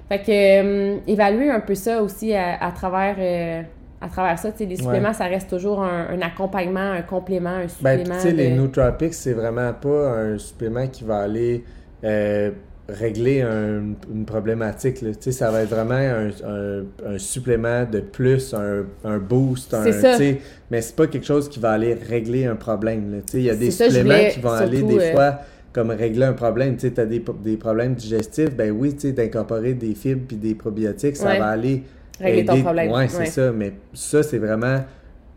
[0.08, 3.16] Fait que, euh, évaluer un peu ça aussi à, à travers...
[3.20, 3.62] euh,
[4.02, 8.00] à travers ça, les suppléments, ça reste toujours un, un accompagnement, un complément, un Ben,
[8.00, 8.16] supplément.
[8.16, 11.64] tu sais, les nootropics, c'est vraiment pas un supplément qui va aller
[12.04, 12.52] euh,
[12.88, 15.02] régler un- une problématique.
[15.02, 15.10] là.
[15.12, 19.74] Tu sais, ça va être vraiment un, un- un supplément de plus, un, un boost,
[19.74, 20.12] un, ça.
[20.14, 20.38] tu sais,
[20.70, 23.12] mais c'est pas quelque chose qui va aller régler un problème.
[23.12, 23.18] là.
[23.26, 25.40] Tu sais, il y a des ça, suppléments qui vont aller des euh, fois
[25.74, 26.78] comme régler un problème.
[26.78, 30.38] Tu sais, as des, des problèmes digestifs, ben oui, tu sais, d'incorporer des fibres puis
[30.38, 31.40] des probiotiques, ça Ouais.
[31.40, 31.84] va aller
[32.20, 32.92] Régler ton aider- problème.
[32.92, 33.26] Ouais, c'est Ouais.
[33.26, 33.52] ça.
[33.52, 34.84] Mais ça, c'est vraiment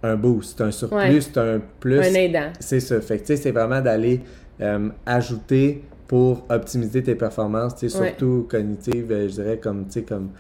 [0.03, 1.20] un boost, un surplus, Ouais.
[1.20, 1.99] c'est un plus.
[1.99, 2.51] Un aidant.
[2.61, 3.01] C'est ça.
[3.01, 4.20] Fait que, tu sais, c'est vraiment d'aller
[4.61, 8.09] euh, ajouter pour optimiser tes performances, tu sais, Ouais.
[8.09, 10.31] surtout cognitives, euh, je dirais, comme, tu sais, comme,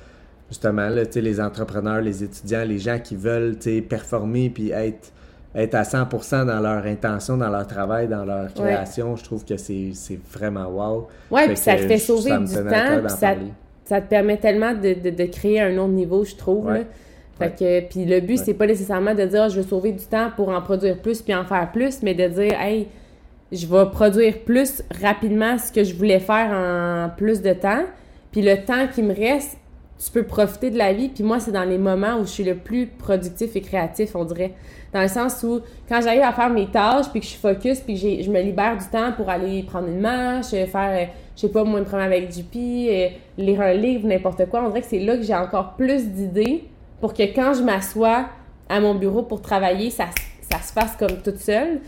[0.48, 4.48] justement, là, tu sais, les entrepreneurs, les étudiants, les gens qui veulent, tu sais, performer
[4.50, 5.12] puis être,
[5.54, 9.56] être à 100% dans leur intention, dans leur travail, dans leur création, je trouve que
[9.56, 11.08] c'est c'est vraiment wow.
[11.36, 13.34] Fait puis ça te fait sauver ça du temps, puis ça,
[13.84, 16.66] ça te permet tellement de, de, de créer un autre niveau, je trouve.
[16.66, 16.78] Ouais.
[16.80, 16.84] là.
[17.38, 20.04] Fait que, puis le but, c'est pas nécessairement de dire, Ah, je veux sauver du
[20.04, 22.88] temps pour en produire plus puis en faire plus, mais de dire, hey,
[23.52, 27.84] je vais produire plus rapidement ce que je voulais faire en plus de temps.
[28.30, 29.56] Puis le temps qui me reste,
[30.04, 31.08] tu peux profiter de la vie.
[31.08, 34.24] Puis moi, c'est dans les moments où je suis le plus productif et créatif, on
[34.24, 34.52] dirait.
[34.92, 37.80] Dans le sens où, quand j'arrive à faire mes tâches, puis que je suis focus,
[37.80, 41.12] puis que je me libère du temps pour aller prendre une marche, euh, faire, euh,
[41.34, 44.68] je sais pas, moi, une promenade avec JP, euh, lire un livre, n'importe quoi, on
[44.68, 46.64] dirait que c'est là que j'ai encore plus d'idées
[47.00, 48.26] pour que quand je m'assois
[48.68, 50.06] à mon bureau pour travailler, ça,
[50.50, 51.80] ça se fasse comme toute seule.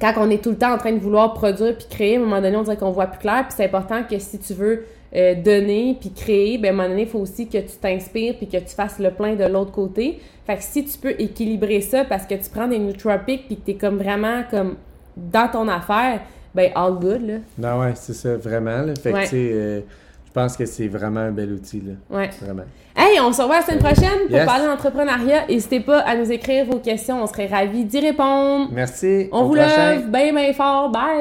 [0.00, 2.22] Quand on est tout le temps en train de vouloir produire puis créer, à un
[2.22, 3.44] moment donné, on dirait qu'on voit plus clair.
[3.46, 4.84] Puis c'est important que si tu veux
[5.14, 8.34] euh, donner puis créer, ben à un moment donné, il faut aussi que tu t'inspires
[8.36, 10.18] puis que tu fasses le plein de l'autre côté.
[10.46, 13.62] Fait que si tu peux équilibrer ça parce que tu prends des nootropics puis que
[13.66, 14.76] t'es comme vraiment comme
[15.16, 16.22] dans ton affaire,
[16.54, 17.34] ben all good, là.
[17.58, 18.82] Non, ouais, c'est ça, vraiment.
[18.82, 18.94] Là.
[19.00, 19.22] Fait que, Ouais.
[19.24, 19.80] tu sais, euh,
[20.26, 22.16] je pense que c'est vraiment un bel outil, là.
[22.18, 22.30] Ouais.
[22.40, 22.64] Vraiment.
[22.96, 24.44] Hey, on se revoit la semaine prochaine pour Yes.
[24.46, 25.46] parler d'entrepreneuriat.
[25.48, 28.68] N'hésitez pas à nous écrire vos questions, on serait ravis d'y répondre.
[28.72, 29.28] Merci.
[29.32, 29.94] On Au vous prochain.
[29.94, 30.90] love bien, bien fort.
[30.90, 31.02] Bye!